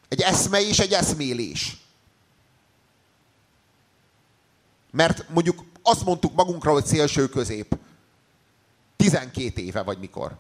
[0.09, 1.77] egy eszme és egy eszmélés.
[4.91, 7.77] Mert mondjuk azt mondtuk magunkra, hogy szélső közép.
[8.97, 10.39] 12 éve vagy mikor.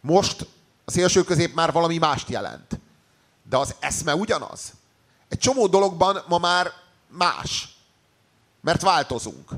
[0.00, 0.46] Most
[0.84, 2.80] a szélső közép már valami mást jelent.
[3.48, 4.72] De az eszme ugyanaz.
[5.28, 6.72] Egy csomó dologban ma már
[7.08, 7.76] más.
[8.60, 9.50] Mert változunk.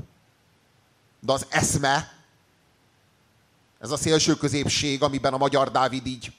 [1.19, 2.13] De az eszme,
[3.79, 6.33] ez a szélső középség, amiben a magyar Dávid így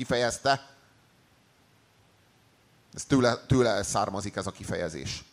[0.00, 0.66] kifejezte.
[2.94, 5.24] Ez tőle, tőle származik ez a kifejezés.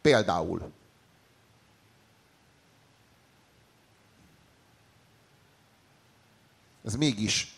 [0.00, 0.72] Például
[6.84, 7.56] ez mégis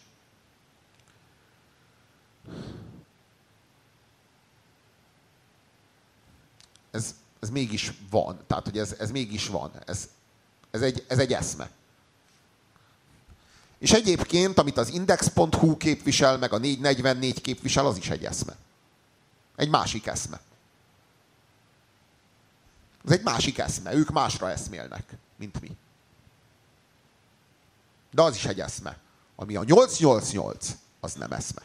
[6.91, 8.41] ez ez mégis van.
[8.47, 9.73] Tehát, hogy ez, ez mégis van.
[9.87, 10.09] Ez,
[10.71, 11.71] ez, egy, ez egy eszme.
[13.79, 18.57] És egyébként, amit az Index.hu képvisel, meg a 444 képvisel, az is egy eszme.
[19.57, 20.41] Egy másik eszme.
[23.05, 23.95] Ez egy másik eszme.
[23.95, 25.71] Ők másra eszmélnek, mint mi.
[28.11, 28.99] De az is egy eszme.
[29.37, 31.63] Ami a 888, az nem eszme.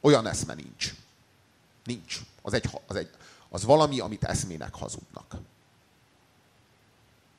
[0.00, 0.94] Olyan eszme nincs.
[1.84, 2.20] Nincs.
[2.42, 3.10] Az, egy, az, egy,
[3.50, 5.36] az valami, amit eszmének hazudnak.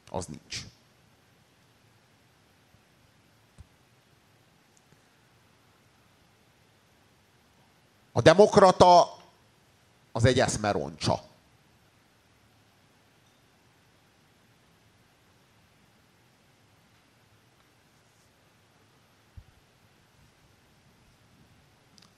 [0.09, 0.65] Az nincs.
[8.11, 9.17] A demokrata
[10.11, 11.29] az egy eszmeroncsa.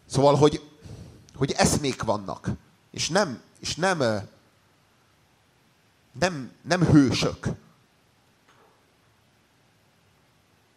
[0.05, 0.69] Szóval, hogy,
[1.35, 2.49] hogy eszmék vannak,
[2.91, 3.97] és nem, és nem,
[6.11, 7.47] nem, nem hősök.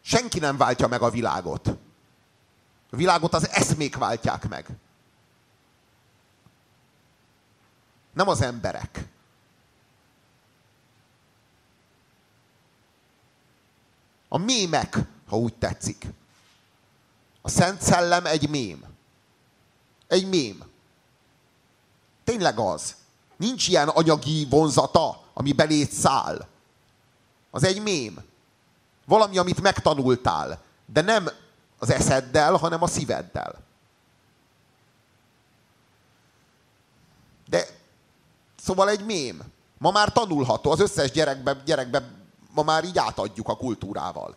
[0.01, 1.67] Senki nem váltja meg a világot.
[2.91, 4.67] A világot az eszmék váltják meg.
[8.13, 9.05] Nem az emberek.
[14.29, 14.99] A mémek,
[15.29, 16.07] ha úgy tetszik.
[17.43, 18.85] A Szent Szellem egy mém.
[20.07, 20.75] Egy mém.
[22.27, 22.95] Tényleg az.
[23.37, 26.47] Nincs ilyen anyagi vonzata, ami belét száll.
[27.51, 28.25] Az egy mém.
[29.05, 30.63] Valami, amit megtanultál.
[30.87, 31.29] De nem
[31.79, 33.55] az eszeddel, hanem a szíveddel.
[37.49, 37.67] De
[38.57, 39.43] szóval egy mém.
[39.79, 40.71] Ma már tanulható.
[40.71, 42.11] Az összes gyerekbe, gyerekbe
[42.55, 44.37] ma már így átadjuk a kultúrával.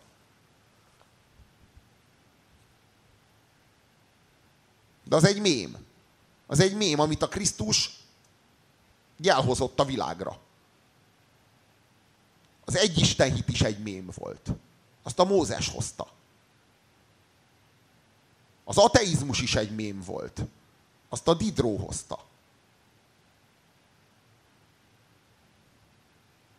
[5.04, 5.88] De az egy mém.
[6.50, 7.96] Az egy mém, amit a Krisztus
[9.22, 10.38] elhozott a világra.
[12.64, 14.50] Az egyisten hit is egy mém volt.
[15.02, 16.08] Azt a Mózes hozta.
[18.64, 20.42] Az ateizmus is egy mém volt.
[21.08, 22.24] Azt a Didró hozta.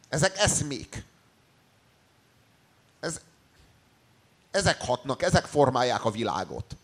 [0.09, 1.05] Ezek eszmék.
[2.99, 3.21] Ez,
[4.51, 6.75] ezek hatnak, ezek formálják a világot.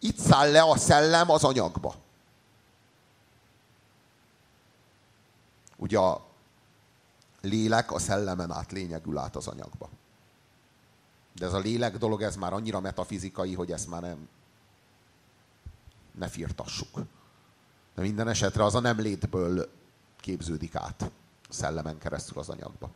[0.00, 1.94] Itt száll le a szellem az anyagba.
[5.76, 6.26] Ugye a
[7.40, 9.88] lélek a szellemen át lényegül át az anyagba.
[11.34, 14.28] De ez a lélek dolog, ez már annyira metafizikai, hogy ezt már nem
[16.14, 16.98] ne firtassuk.
[17.94, 19.70] De minden esetre az a nem létből
[20.20, 22.90] képződik át a szellemen keresztül az anyagba.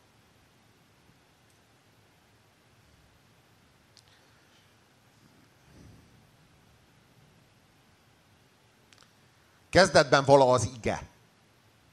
[9.75, 11.03] Kezdetben vala az ige.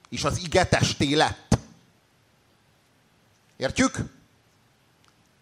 [0.09, 1.59] És az ige testé lett.
[3.57, 3.97] Értjük?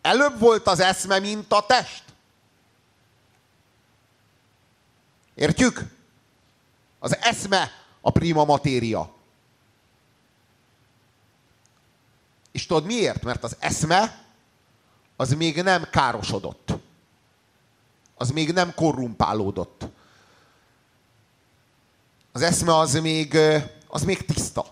[0.00, 2.02] Előbb volt az eszme, mint a test.
[5.34, 5.82] Értjük?
[6.98, 9.14] Az eszme a prima matéria.
[12.52, 13.22] És tudod miért?
[13.22, 14.24] Mert az eszme
[15.16, 16.72] az még nem károsodott.
[18.16, 19.84] Az még nem korrumpálódott.
[22.40, 23.36] Az eszme az még,
[23.86, 24.66] az még tiszta.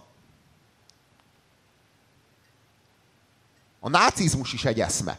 [3.81, 5.19] A nácizmus is egy eszme.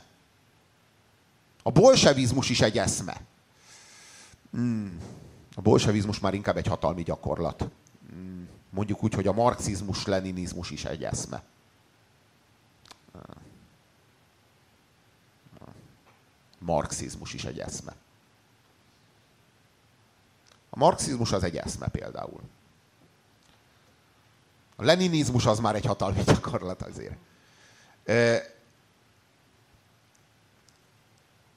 [1.63, 3.21] A bolsevizmus is egy eszme.
[4.51, 4.99] Hmm.
[5.55, 7.67] A bolsevizmus már inkább egy hatalmi gyakorlat.
[8.09, 8.49] Hmm.
[8.69, 11.43] Mondjuk úgy, hogy a marxizmus, leninizmus is egy eszme.
[16.59, 17.95] Marxizmus is egy eszme.
[20.69, 22.41] A marxizmus az egy eszme például.
[24.75, 27.17] A leninizmus az már egy hatalmi gyakorlat azért.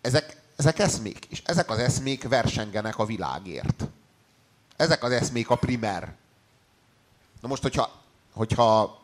[0.01, 3.85] Ezek, ezek eszmék, és ezek az eszmék versengenek a világért.
[4.77, 6.15] Ezek az eszmék a primer.
[7.41, 7.91] Na most, hogyha,
[8.33, 9.01] hogyha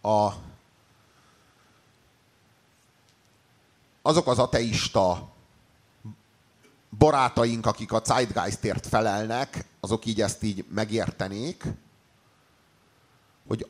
[0.00, 0.32] a,
[4.02, 5.28] azok az ateista
[6.98, 11.64] barátaink, akik a Zeitgeistért felelnek, azok így ezt így megértenék,
[13.46, 13.66] hogy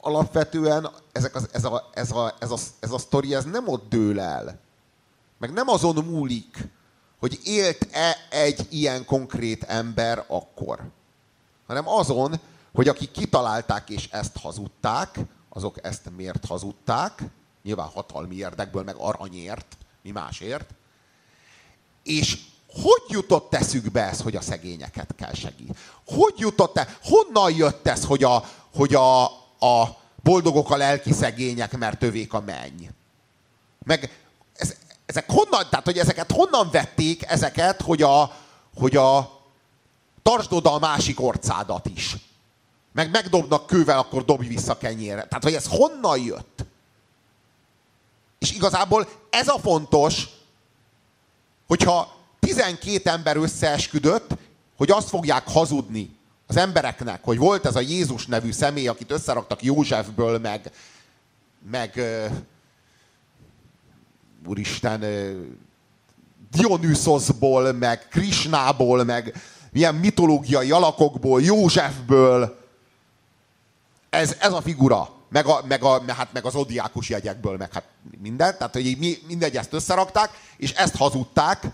[0.00, 3.88] alapvetően ezek az, ez, a, ez, a, ez, a, ez a sztori ez nem ott
[3.88, 4.60] dől el.
[5.38, 6.68] Meg nem azon múlik,
[7.18, 10.90] hogy élt-e egy ilyen konkrét ember akkor.
[11.66, 12.40] Hanem azon,
[12.74, 15.18] hogy akik kitalálták és ezt hazudták,
[15.48, 17.22] azok ezt miért hazudták,
[17.62, 20.74] nyilván hatalmi érdekből, meg aranyért, mi másért.
[22.02, 22.38] És
[22.82, 25.78] hogy jutott eszükbe ez, hogy a szegényeket kell segíteni?
[26.06, 26.98] Hogy jutott -e?
[27.02, 28.44] Honnan jött ez, hogy a,
[28.74, 29.24] hogy a,
[29.58, 32.86] a boldogok a lelki szegények, mert tövék a menny?
[33.84, 34.22] Meg
[34.56, 34.74] ez,
[35.06, 38.36] ezek honnan, tehát hogy ezeket honnan vették ezeket, hogy a,
[38.76, 39.40] hogy a
[40.22, 42.16] tartsd oda a másik orcádat is.
[42.92, 45.26] Meg megdobnak kővel, akkor dobj vissza kenyére.
[45.26, 46.64] Tehát, hogy ez honnan jött?
[48.38, 50.28] És igazából ez a fontos,
[51.66, 52.13] hogyha
[52.44, 54.30] 12 ember összeesküdött,
[54.76, 56.16] hogy azt fogják hazudni
[56.46, 60.70] az embereknek, hogy volt ez a Jézus nevű személy, akit összeraktak Józsefből, meg,
[61.70, 62.36] meg uh,
[64.46, 65.30] úristen, uh,
[66.50, 69.34] Dionysoszból, meg Krisnából, meg
[69.72, 72.58] milyen mitológiai alakokból, Józsefből.
[74.10, 75.12] Ez, ez a figura.
[75.28, 77.84] Meg, a, meg, a, hát meg az odiákus jegyekből, meg hát
[78.22, 78.56] minden.
[78.58, 81.66] Tehát, hogy mi, mindegy ezt összerakták, és ezt hazudták,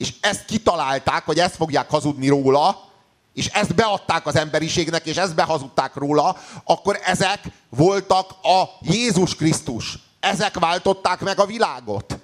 [0.00, 2.88] és ezt kitalálták, hogy ezt fogják hazudni róla,
[3.34, 9.98] és ezt beadták az emberiségnek, és ezt behazudták róla, akkor ezek voltak a Jézus Krisztus.
[10.20, 12.18] Ezek váltották meg a világot.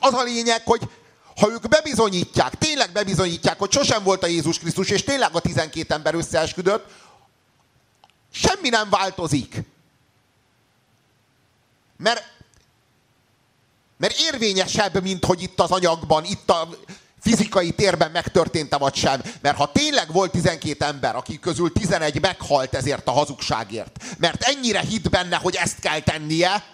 [0.00, 0.90] Az a lényeg, hogy
[1.40, 5.94] ha ők bebizonyítják, tényleg bebizonyítják, hogy sosem volt a Jézus Krisztus, és tényleg a 12
[5.94, 6.86] ember összeesküdött,
[8.32, 9.75] semmi nem változik.
[11.96, 12.32] Mert,
[13.96, 16.68] mert érvényesebb, mint hogy itt az anyagban, itt a
[17.20, 19.22] fizikai térben megtörtént-e vagy sem.
[19.40, 24.80] Mert ha tényleg volt 12 ember, akik közül 11 meghalt ezért a hazugságért, mert ennyire
[24.80, 26.64] hit benne, hogy ezt kell tennie,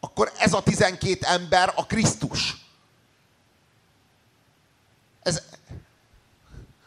[0.00, 2.56] akkor ez a 12 ember a Krisztus.
[5.22, 5.42] Ez,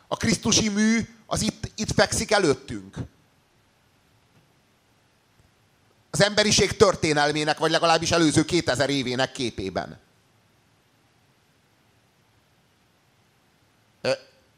[0.07, 2.95] a Krisztusi mű az itt, itt fekszik előttünk.
[6.17, 9.99] Az emberiség történelmének, vagy legalábbis előző 2000 évének képében.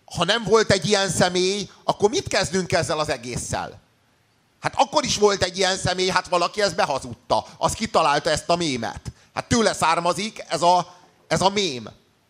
[0.06, 3.80] Ha nem volt egy ilyen személy, akkor mit kezdünk ezzel az egésszel?
[4.60, 7.46] Hát akkor is volt egy ilyen személy, hát valaki ezt behazudta.
[7.58, 9.02] Az kitalálta ezt a mémet.
[9.34, 10.96] Hát tőle származik ez a,
[11.28, 11.90] ez a mém.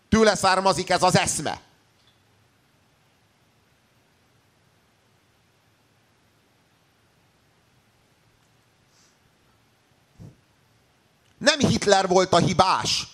[0.10, 1.62] Tőle származik ez az eszme.
[11.40, 13.08] Nem Hitler volt a hibás.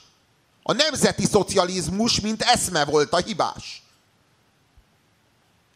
[0.64, 3.84] A nemzeti szocializmus, mint eszme volt a hibás.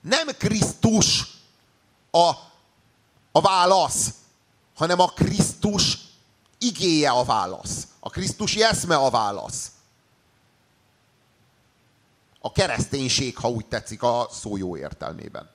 [0.01, 1.27] Nem Krisztus
[2.11, 2.31] a
[3.31, 4.13] a válasz,
[4.75, 5.97] hanem a Krisztus
[6.57, 7.87] igéje a válasz.
[7.99, 9.71] A Krisztusi eszme a válasz.
[12.41, 15.49] A kereszténység, ha úgy tetszik, a szó jó értelmében.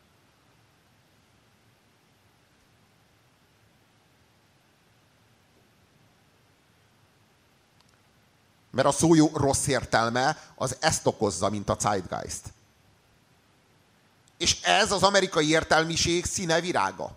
[8.74, 12.42] Mert a szó jó, rossz értelme az ezt okozza, mint a zeitgeist.
[14.38, 17.16] És ez az amerikai értelmiség színe virága.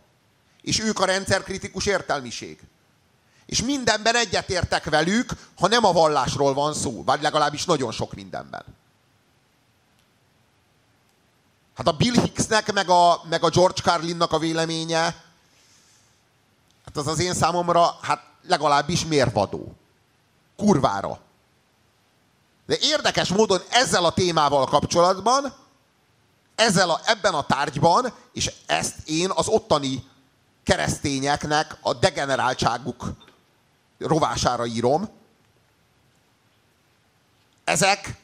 [0.62, 2.60] És ők a rendszerkritikus értelmiség.
[3.46, 8.64] És mindenben egyetértek velük, ha nem a vallásról van szó, vagy legalábbis nagyon sok mindenben.
[11.76, 15.02] Hát a Bill Hicksnek, meg a, meg a George Carlinnak a véleménye,
[16.86, 19.76] hát az az én számomra, hát legalábbis mérvadó.
[20.56, 21.26] Kurvára.
[22.68, 25.53] De érdekes módon ezzel a témával kapcsolatban,
[26.56, 30.07] ezzel a, ebben a tárgyban, és ezt én az ottani
[30.64, 33.06] keresztényeknek a degeneráltságuk
[33.98, 35.10] rovására írom.
[37.64, 38.22] Ezek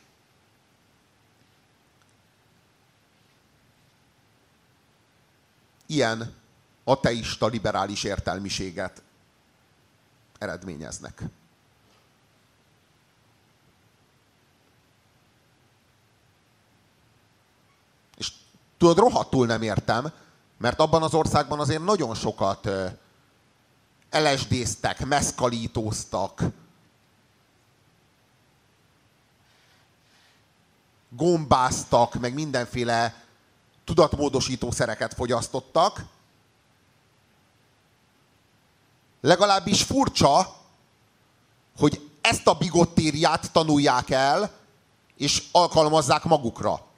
[5.86, 6.36] ilyen
[6.84, 9.02] ateista liberális értelmiséget
[10.38, 11.24] eredményeznek.
[18.18, 18.32] És
[18.84, 20.12] tudod, rohadtul nem értem,
[20.58, 22.70] mert abban az országban azért nagyon sokat
[24.12, 26.44] LSD-ztek, meszkalítóztak,
[31.10, 33.24] gombáztak, meg mindenféle
[33.84, 36.06] tudatmódosító szereket fogyasztottak.
[39.22, 40.56] Legalábbis furcsa,
[41.78, 44.52] hogy ezt a bigottériát tanulják el,
[45.18, 46.92] és alkalmazzák magukra.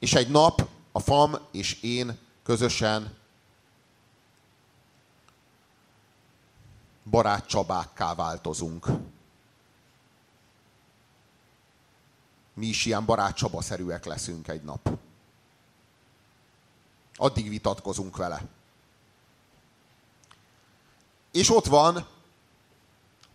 [0.00, 3.16] És egy nap a FAM és én közösen
[7.04, 8.86] barátcsabákká változunk.
[12.60, 14.98] mi is ilyen barát Csaba-szerűek leszünk egy nap.
[17.14, 18.46] Addig vitatkozunk vele.
[21.30, 22.06] És ott van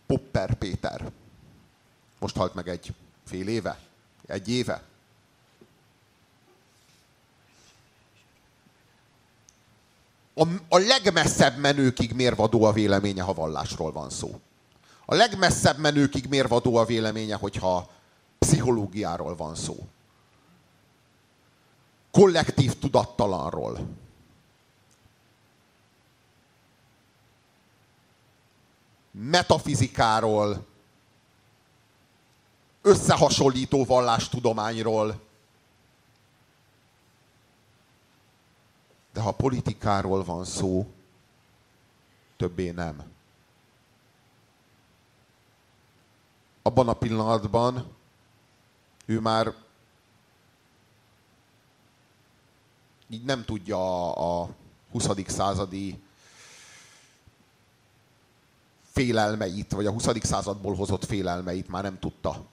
[0.06, 1.12] Popper Péter.
[2.18, 2.94] Most halt meg egy
[3.24, 3.78] fél éve?
[4.26, 4.82] Egy éve?
[10.38, 14.40] A, a legmesszebb menőkig mérvadó a véleménye, ha vallásról van szó.
[15.04, 17.90] A legmesszebb menőkig mérvadó a véleménye, hogyha
[18.38, 19.76] pszichológiáról van szó.
[22.10, 23.86] Kollektív tudattalanról.
[29.10, 30.66] Metafizikáról,
[32.82, 35.25] összehasonlító vallástudományról.
[39.16, 40.86] De ha politikáról van szó,
[42.36, 43.02] többé nem.
[46.62, 47.96] Abban a pillanatban
[49.06, 49.54] ő már
[53.08, 54.48] így nem tudja a
[54.90, 55.08] 20.
[55.26, 56.02] századi
[58.82, 60.06] félelmeit, vagy a 20.
[60.22, 62.44] századból hozott félelmeit már nem tudta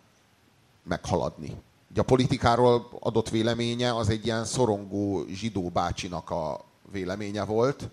[0.84, 1.61] meghaladni.
[1.94, 7.90] Ugye a politikáról adott véleménye az egy ilyen szorongó zsidó bácsinak a véleménye volt.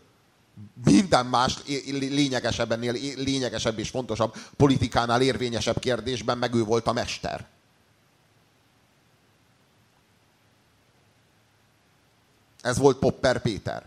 [0.85, 1.59] Minden más
[1.91, 7.47] lényegesebb, ennél lényegesebb és fontosabb politikánál érvényesebb kérdésben meg ő volt a mester.
[12.61, 13.87] Ez volt Popper Péter.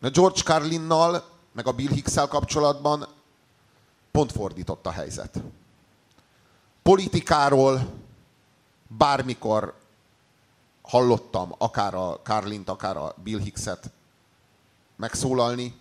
[0.00, 3.08] A George Carlinnal, meg a Bill hicks kapcsolatban
[4.10, 5.42] pont fordított a helyzet.
[6.90, 7.92] Politikáról
[8.88, 9.80] bármikor
[10.82, 13.90] hallottam akár a Carlint, akár a Bill Hickset
[14.96, 15.74] megszólalni,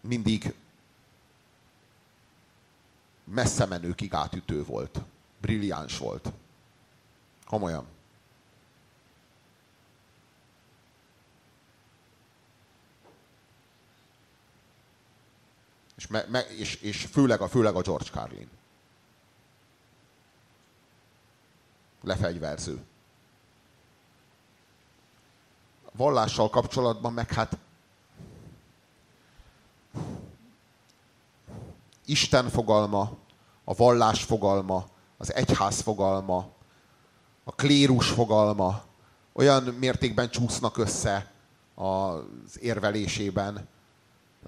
[0.00, 0.54] mindig
[3.24, 5.00] messze menőkig átütő volt
[5.40, 6.32] brilliáns volt.
[7.46, 7.97] Komolyan.
[15.98, 18.48] És, me, me, és, és főleg, a, főleg a George Carlin.
[22.02, 22.84] Lefegyverző.
[25.84, 27.56] A vallással kapcsolatban meg hát
[32.04, 33.16] Isten fogalma,
[33.64, 36.48] a vallás fogalma, az egyház fogalma,
[37.44, 38.84] a klérus fogalma
[39.32, 41.32] olyan mértékben csúsznak össze
[41.74, 43.68] az érvelésében.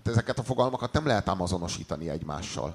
[0.04, 2.74] Hát ezeket a fogalmakat nem lehet ám azonosítani egymással.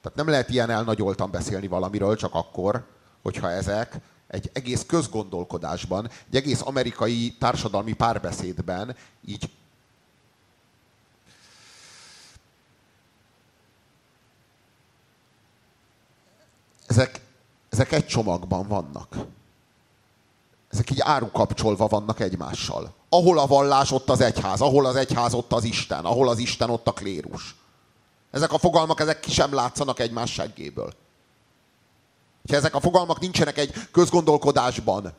[0.00, 2.86] Tehát nem lehet ilyen elnagyoltan beszélni valamiről csak akkor,
[3.22, 9.50] hogyha ezek egy egész közgondolkodásban, egy egész amerikai társadalmi párbeszédben így
[16.86, 17.20] ezek,
[17.68, 19.16] ezek egy csomagban vannak.
[20.74, 22.94] Ezek így árukapcsolva vannak egymással.
[23.08, 24.60] Ahol a vallás, ott az egyház.
[24.60, 26.04] Ahol az egyház, ott az Isten.
[26.04, 27.54] Ahol az Isten, ott a klérus.
[28.30, 30.92] Ezek a fogalmak, ezek ki sem látszanak egymás seggéből.
[32.48, 35.12] Ha ezek a fogalmak nincsenek egy közgondolkodásban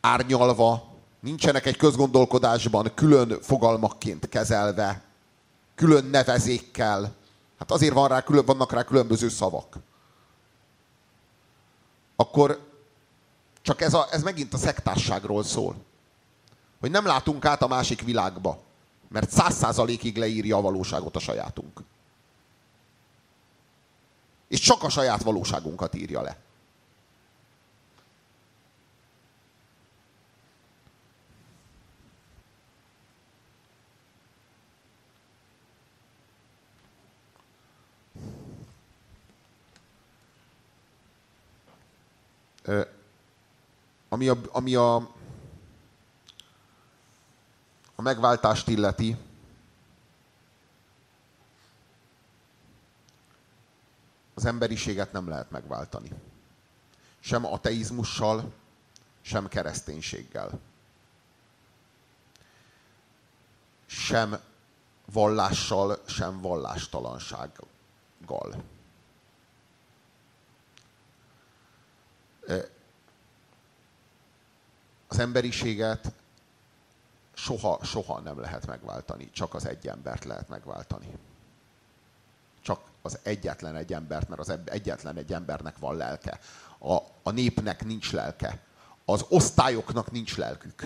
[0.00, 0.84] árnyalva,
[1.20, 5.02] nincsenek egy közgondolkodásban külön fogalmakként kezelve,
[5.74, 7.14] külön nevezékkel,
[7.58, 9.76] Hát azért van rá, vannak rá különböző szavak.
[12.16, 12.72] Akkor
[13.62, 15.76] csak ez, a, ez megint a szektásságról szól.
[16.80, 18.58] Hogy nem látunk át a másik világba.
[19.08, 21.80] Mert száz százalékig leírja a valóságot a sajátunk.
[24.48, 26.36] És csak a saját valóságunkat írja le.
[44.08, 44.94] Ami a, ami a,
[47.94, 49.16] a megváltást illeti,
[54.34, 56.10] az emberiséget nem lehet megváltani.
[57.20, 58.52] Sem ateizmussal,
[59.20, 60.60] sem kereszténységgel.
[63.86, 64.36] Sem
[65.12, 68.62] vallással, sem vallástalansággal.
[75.08, 76.12] Az emberiséget
[77.34, 81.08] soha, soha nem lehet megváltani, csak az egy embert lehet megváltani.
[82.62, 86.38] Csak az egyetlen egy embert, mert az egyetlen egy embernek van lelke.
[86.78, 88.58] A, a népnek nincs lelke.
[89.04, 90.82] Az osztályoknak nincs lelkük.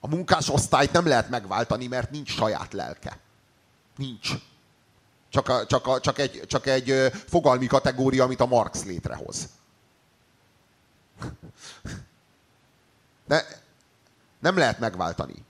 [0.00, 3.18] A munkás osztályt nem lehet megváltani, mert nincs saját lelke.
[3.96, 4.30] Nincs.
[5.28, 9.48] Csak, a, csak, a, csak, egy, csak egy fogalmi kategória, amit a Marx létrehoz.
[13.26, 13.62] De
[14.38, 15.44] nem lehet megváltani.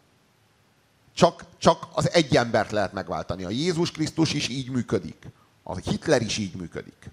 [1.15, 3.45] Csak, csak az egy embert lehet megváltani.
[3.45, 5.27] A Jézus Krisztus is így működik.
[5.63, 7.11] A Hitler is így működik.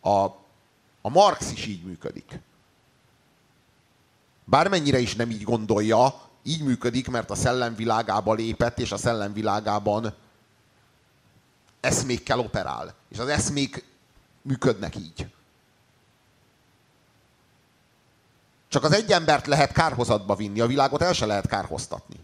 [0.00, 0.24] A,
[1.00, 2.38] a Marx is így működik.
[4.44, 10.14] Bármennyire is nem így gondolja, így működik, mert a szellemvilágába lépett, és a szellemvilágában
[11.80, 12.94] eszmékkel operál.
[13.08, 13.84] És az eszmék
[14.42, 15.26] működnek így.
[18.74, 22.16] Csak az egy embert lehet kárhozatba vinni, a világot el se lehet kárhoztatni.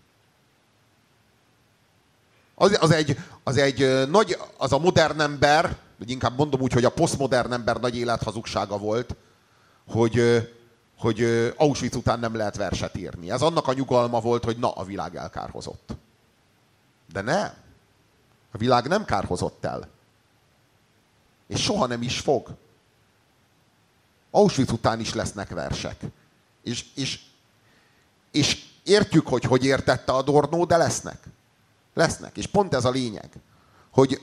[2.54, 6.84] Az, az, egy, az egy nagy, az a modern ember, vagy inkább mondom úgy, hogy
[6.84, 9.16] a posztmodern ember nagy élethazugsága volt,
[9.88, 10.48] hogy,
[10.98, 11.22] hogy
[11.56, 13.30] Auschwitz után nem lehet verset írni.
[13.30, 15.96] Ez annak a nyugalma volt, hogy na, a világ elkárhozott.
[17.12, 17.52] De nem.
[18.52, 19.88] A világ nem kárhozott el.
[21.46, 22.48] És soha nem is fog.
[24.30, 26.04] Auschwitz után is lesznek versek.
[26.62, 27.20] És, és,
[28.30, 31.24] és értjük, hogy hogy értette a Dornó, de lesznek.
[31.94, 32.36] Lesznek.
[32.36, 33.30] És pont ez a lényeg,
[33.90, 34.20] hogy,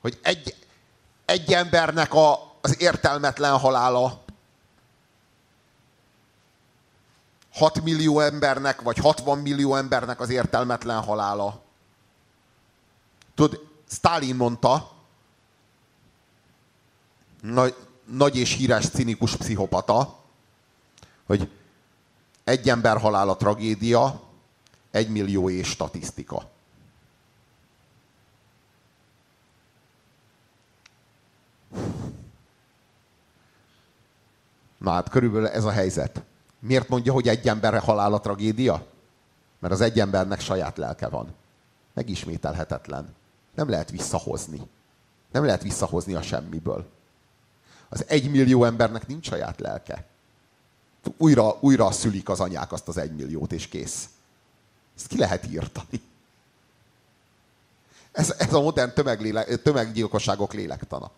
[0.00, 0.56] hogy egy,
[1.24, 4.22] egy embernek a, az értelmetlen halála
[7.52, 11.62] 6 millió embernek, vagy 60 millió embernek az értelmetlen halála.
[13.34, 14.92] Tudod, Stalin mondta,
[17.40, 17.74] nagy,
[18.10, 20.18] nagy és híres cinikus pszichopata,
[21.26, 21.50] hogy
[22.44, 24.22] egy ember halála tragédia,
[24.90, 26.48] egy millió és statisztika.
[34.78, 36.22] Na hát körülbelül ez a helyzet.
[36.58, 38.86] Miért mondja, hogy egy ember halála tragédia?
[39.58, 41.34] Mert az egy embernek saját lelke van.
[41.92, 43.14] Megismételhetetlen.
[43.54, 44.60] Nem lehet visszahozni.
[45.32, 46.88] Nem lehet visszahozni a semmiből.
[47.92, 50.04] Az egy millió embernek nincs saját lelke.
[51.16, 54.08] Újra, újra szülik az anyák azt az egy milliót, és kész.
[54.96, 56.02] Ezt ki lehet írtani.
[58.12, 58.92] Ez, ez a modern
[59.62, 61.10] tömeggyilkosságok lélektana.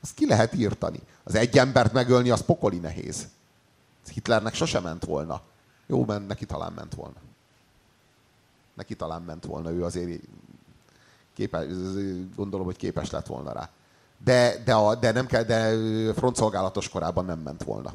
[0.00, 1.00] Azt ki lehet írtani.
[1.22, 3.28] Az egy embert megölni, az pokoli nehéz.
[4.12, 5.42] Hitlernek sosem ment volna.
[5.86, 7.20] Jó, men, neki talán ment volna.
[8.74, 10.22] Neki talán ment volna, ő azért
[11.34, 11.66] képes,
[12.36, 13.70] gondolom, hogy képes lett volna rá.
[14.24, 15.74] De, de, a, de nem kell, de
[16.12, 17.92] frontszolgálatos korában nem ment volna.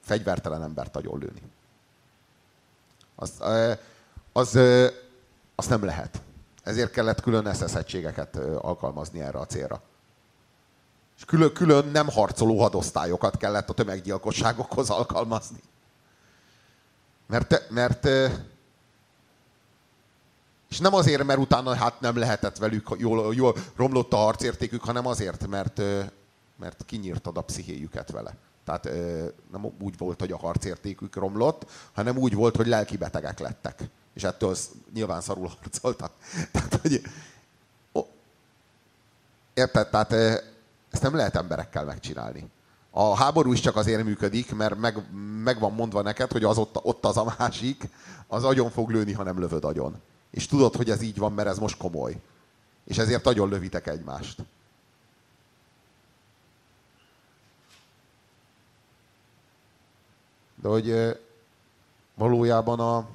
[0.00, 1.42] Fegyvertelen embert agyon lőni.
[3.14, 3.32] Az,
[4.32, 4.58] az,
[5.54, 6.20] az nem lehet.
[6.62, 7.94] Ezért kellett külön SS
[8.60, 9.82] alkalmazni erre a célra.
[11.16, 15.60] És külön, külön nem harcoló hadosztályokat kellett a tömeggyilkosságokhoz alkalmazni.
[17.26, 18.08] Mert, mert
[20.72, 25.06] és nem azért, mert utána hát nem lehetett velük, jól, jól romlott a harcértékük, hanem
[25.06, 25.82] azért, mert,
[26.56, 28.36] mert kinyírtad a pszichéjüket vele.
[28.64, 28.88] Tehát
[29.52, 33.88] nem úgy volt, hogy a harcértékük romlott, hanem úgy volt, hogy lelki betegek lettek.
[34.14, 34.56] És ettől
[34.94, 36.12] nyilván szarul harcoltak.
[36.52, 37.02] Tehát, hogy,
[39.54, 39.88] érted?
[39.88, 40.12] Tehát
[40.90, 42.50] ezt nem lehet emberekkel megcsinálni.
[42.90, 45.02] A háború is csak azért működik, mert meg,
[45.42, 47.88] meg van mondva neked, hogy az ott, ott az a másik,
[48.26, 50.00] az agyon fog lőni, ha nem lövöd agyon.
[50.32, 52.20] És tudod, hogy ez így van, mert ez most komoly.
[52.84, 54.42] És ezért nagyon lövitek egymást.
[60.54, 61.18] De hogy
[62.14, 63.08] valójában a,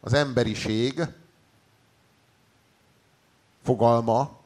[0.00, 1.00] az emberiség
[3.62, 4.36] fogalma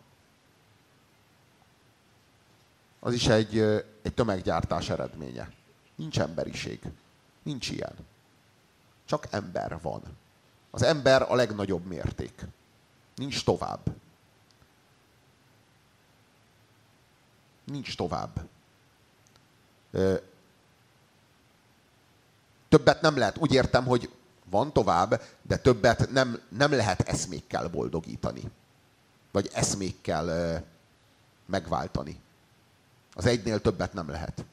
[3.01, 3.59] az is egy,
[4.03, 5.53] egy tömeggyártás eredménye.
[5.95, 6.81] Nincs emberiség.
[7.43, 7.95] Nincs ilyen.
[9.05, 10.03] Csak ember van.
[10.74, 12.47] Az ember a legnagyobb mérték.
[13.15, 13.81] Nincs tovább.
[17.65, 18.49] Nincs tovább.
[22.69, 23.39] Többet nem lehet.
[23.39, 24.11] Úgy értem, hogy
[24.44, 28.51] van tovább, de többet nem, nem lehet eszmékkel boldogítani.
[29.31, 30.65] Vagy eszmékkel
[31.47, 32.20] megváltani.
[33.15, 34.44] Az egynél többet nem lehet.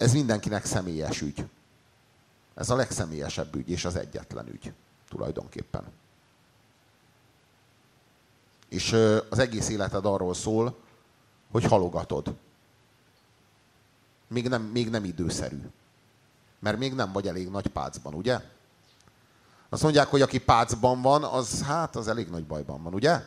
[0.00, 1.44] Ez mindenkinek személyes ügy.
[2.54, 4.72] Ez a legszemélyesebb ügy, és az egyetlen ügy
[5.08, 5.84] tulajdonképpen.
[8.68, 8.92] És
[9.30, 10.76] az egész életed arról szól,
[11.50, 12.34] hogy halogatod.
[14.28, 15.60] Még nem, még nem időszerű.
[16.58, 18.40] Mert még nem vagy elég nagy pácban, ugye?
[19.68, 23.24] Azt mondják, hogy aki pácban van, az hát az elég nagy bajban van, ugye?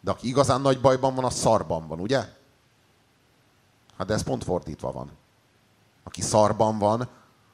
[0.00, 2.34] De aki igazán nagy bajban van, az szarban van, ugye?
[3.96, 5.10] Hát de ez pont fordítva van.
[6.06, 7.08] Aki szarban van,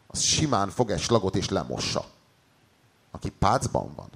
[0.06, 2.04] az simán fog egy slagot és lemossa.
[3.10, 4.10] Aki pácban van,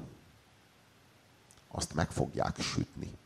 [1.68, 3.16] azt meg fogják sütni.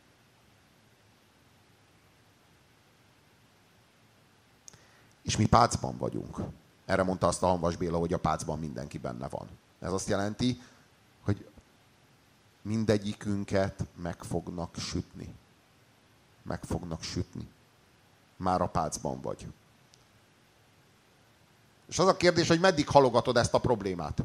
[5.23, 6.37] És mi pácban vagyunk.
[6.85, 9.49] Erre mondta azt a Hanvas Béla, hogy a pácban mindenki benne van.
[9.81, 10.63] Ez azt jelenti,
[11.21, 11.51] hogy
[12.63, 15.35] mindegyikünket meg fognak sütni.
[16.43, 17.49] Meg fognak sütni.
[18.37, 19.47] Már a pácban vagy.
[21.91, 24.23] És az a kérdés, hogy meddig halogatod ezt a problémát.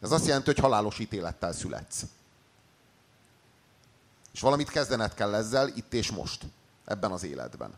[0.00, 2.04] Ez azt jelenti, hogy halálos ítélettel születsz.
[4.32, 6.46] És valamit kezdened kell ezzel itt és most,
[6.84, 7.74] ebben az életben.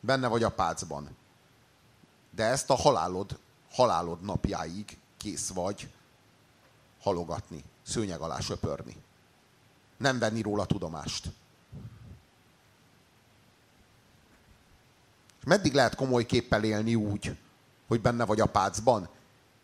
[0.00, 1.16] Benne vagy a pácban.
[2.30, 3.38] De ezt a halálod,
[3.70, 5.92] halálod napjáig kész vagy
[7.00, 9.03] halogatni, szőnyeg alá söpörni.
[9.96, 11.30] Nem venni róla tudomást.
[15.40, 17.36] És meddig lehet komoly képpel élni úgy,
[17.88, 19.08] hogy benne vagy a pácban,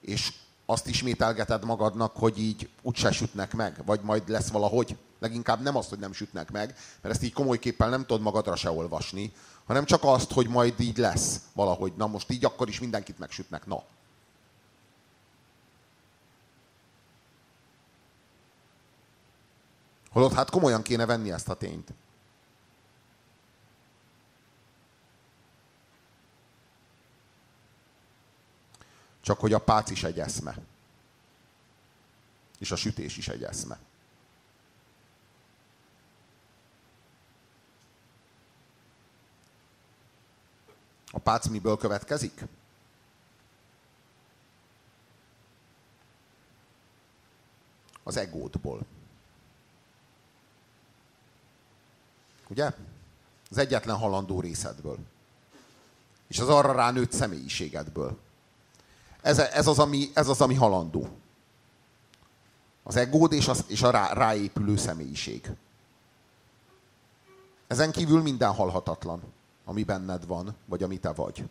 [0.01, 0.33] és
[0.67, 4.97] azt ismételgeted magadnak, hogy így úgyse sütnek meg, vagy majd lesz valahogy.
[5.19, 8.57] Leginkább nem azt, hogy nem sütnek meg, mert ezt így komoly képpel nem tudod magadra
[8.57, 9.33] se olvasni,
[9.65, 11.93] hanem csak azt, hogy majd így lesz valahogy.
[11.97, 13.67] Na most így akkor is mindenkit megsütnek.
[13.67, 13.83] Na.
[20.11, 21.93] Holott hát komolyan kéne venni ezt a tényt.
[29.21, 30.59] Csak hogy a pác is egy eszme.
[32.59, 33.79] És a sütés is egy eszme.
[41.11, 42.45] A pác miből következik?
[48.03, 48.87] Az egódból.
[52.51, 52.73] Ugye?
[53.51, 54.99] Az egyetlen halandó részedből.
[56.29, 58.19] És az arra ránőtt személyiségedből.
[59.23, 61.09] Ez, ez, az, ami, ez az, ami halandó.
[62.83, 65.51] Az egód és, az, és a rá, ráépülő személyiség.
[67.67, 69.23] Ezen kívül minden halhatatlan,
[69.65, 71.49] ami benned van, vagy ami te vagy.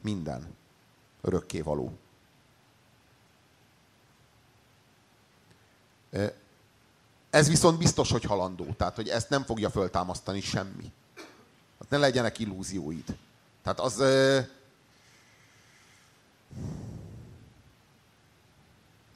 [0.00, 0.54] Minden.
[1.20, 1.92] Örökké való.
[7.30, 8.66] Ez viszont biztos, hogy halandó.
[8.76, 10.92] Tehát, hogy ezt nem fogja föltámasztani semmi.
[11.78, 13.16] Hát ne legyenek illúzióid.
[13.62, 13.96] Tehát az...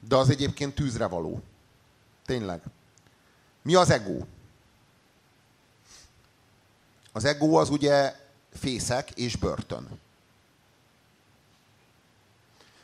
[0.08, 1.42] De az egyébként tűzre való.
[2.26, 2.62] Tényleg.
[3.62, 4.24] Mi az ego?
[7.12, 8.14] Az ego az ugye
[8.52, 10.00] fészek és börtön.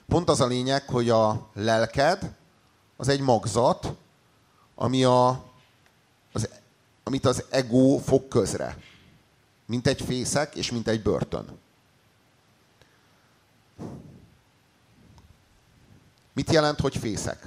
[0.08, 2.34] Pont az a lényeg, hogy a lelked
[2.96, 3.96] az egy magzat,
[4.82, 5.44] ami a,
[6.32, 6.48] az,
[7.02, 8.76] amit az ego fog közre.
[9.66, 11.58] Mint egy fészek és mint egy börtön.
[16.32, 17.46] Mit jelent, hogy fészek?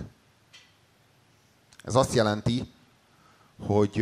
[1.83, 2.71] Ez azt jelenti,
[3.59, 3.95] hogy,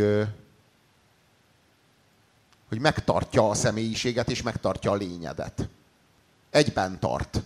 [2.67, 5.69] hogy megtartja a személyiséget és megtartja a lényedet.
[6.49, 7.41] Egyben tart.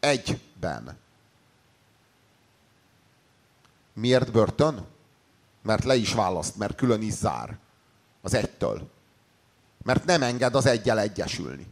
[0.00, 0.98] Egyben.
[3.92, 4.86] Miért börtön?
[5.62, 7.58] Mert le is választ, mert külön is zár.
[8.20, 8.90] Az egytől.
[9.82, 11.66] Mert nem enged az egyel egyesülni.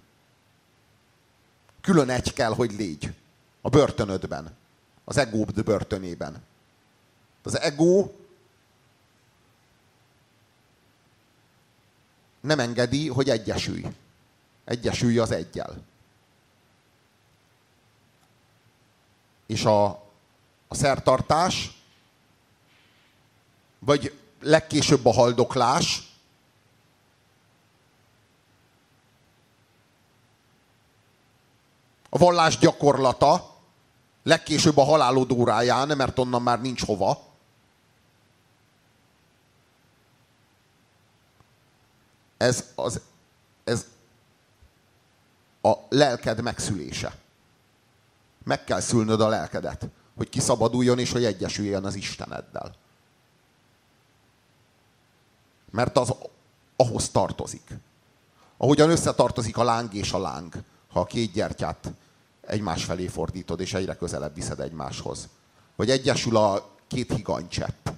[1.81, 3.15] Külön egy kell, hogy légy.
[3.61, 4.57] A börtönödben.
[5.05, 6.43] Az ego börtönében.
[7.43, 8.11] Az ego
[12.41, 13.87] nem engedi, hogy egyesülj.
[14.65, 15.83] Egyesülj az egyel.
[19.47, 19.87] És a,
[20.69, 21.78] a szertartás
[23.89, 26.13] vagy legkésőbb a haldoklás,
[32.09, 33.57] a vallás gyakorlata,
[34.23, 37.23] legkésőbb a halálod óráján, mert onnan már nincs hova.
[42.37, 43.01] Ez, az,
[43.65, 43.87] ez
[45.63, 47.17] a lelked megszülése.
[48.45, 52.87] Meg kell szülnöd a lelkedet, hogy kiszabaduljon és hogy egyesüljön az Isteneddel.
[55.71, 56.15] Mert az
[56.77, 57.71] ahhoz tartozik.
[58.57, 60.55] Ahogyan összetartozik a láng és a láng,
[60.89, 61.93] ha a két gyertyát
[62.41, 65.29] egymás felé fordítod, és egyre közelebb viszed egymáshoz.
[65.77, 67.89] Vagy egyesül a két higanycsepp.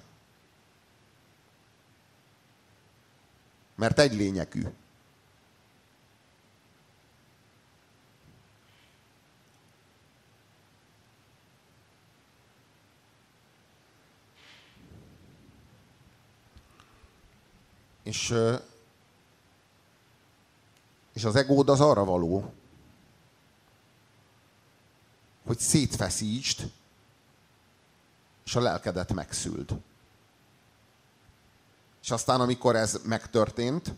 [3.75, 4.67] Mert egy lényegű.
[18.11, 18.35] És,
[21.13, 22.53] és az egód az arra való,
[25.45, 26.71] hogy szétfeszítsd,
[28.45, 29.81] és a lelkedet megszüld.
[32.01, 33.93] És aztán, amikor ez megtörtént,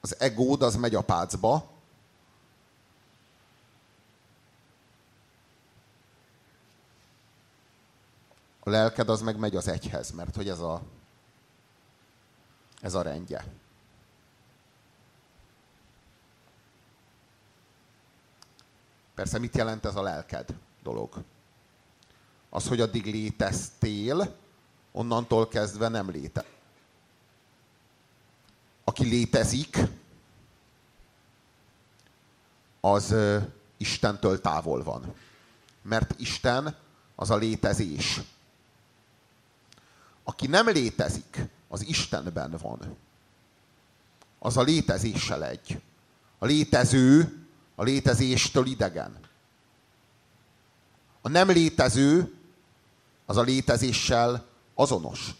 [0.00, 1.70] az egód az megy a pácba,
[8.64, 10.82] a lelked az meg megy az egyhez, mert hogy ez a,
[12.80, 13.44] ez a rendje.
[19.14, 21.24] Persze mit jelent ez a lelked dolog?
[22.50, 24.36] Az, hogy addig léteztél,
[24.92, 26.44] onnantól kezdve nem léte.
[28.84, 29.78] Aki létezik,
[32.80, 33.14] az
[33.76, 35.14] Istentől távol van.
[35.82, 36.76] Mert Isten
[37.14, 38.20] az a létezés.
[40.24, 42.96] Aki nem létezik, az Istenben van.
[44.38, 45.80] Az a létezéssel egy.
[46.38, 47.42] A létező
[47.74, 49.18] a létezéstől idegen.
[51.20, 52.34] A nem létező
[53.26, 54.44] az a létezéssel
[54.74, 55.34] azonos.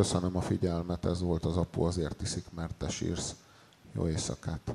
[0.00, 3.34] Köszönöm a figyelmet, ez volt az apu, azért iszik, mert te sírsz.
[3.92, 4.74] Jó éjszakát!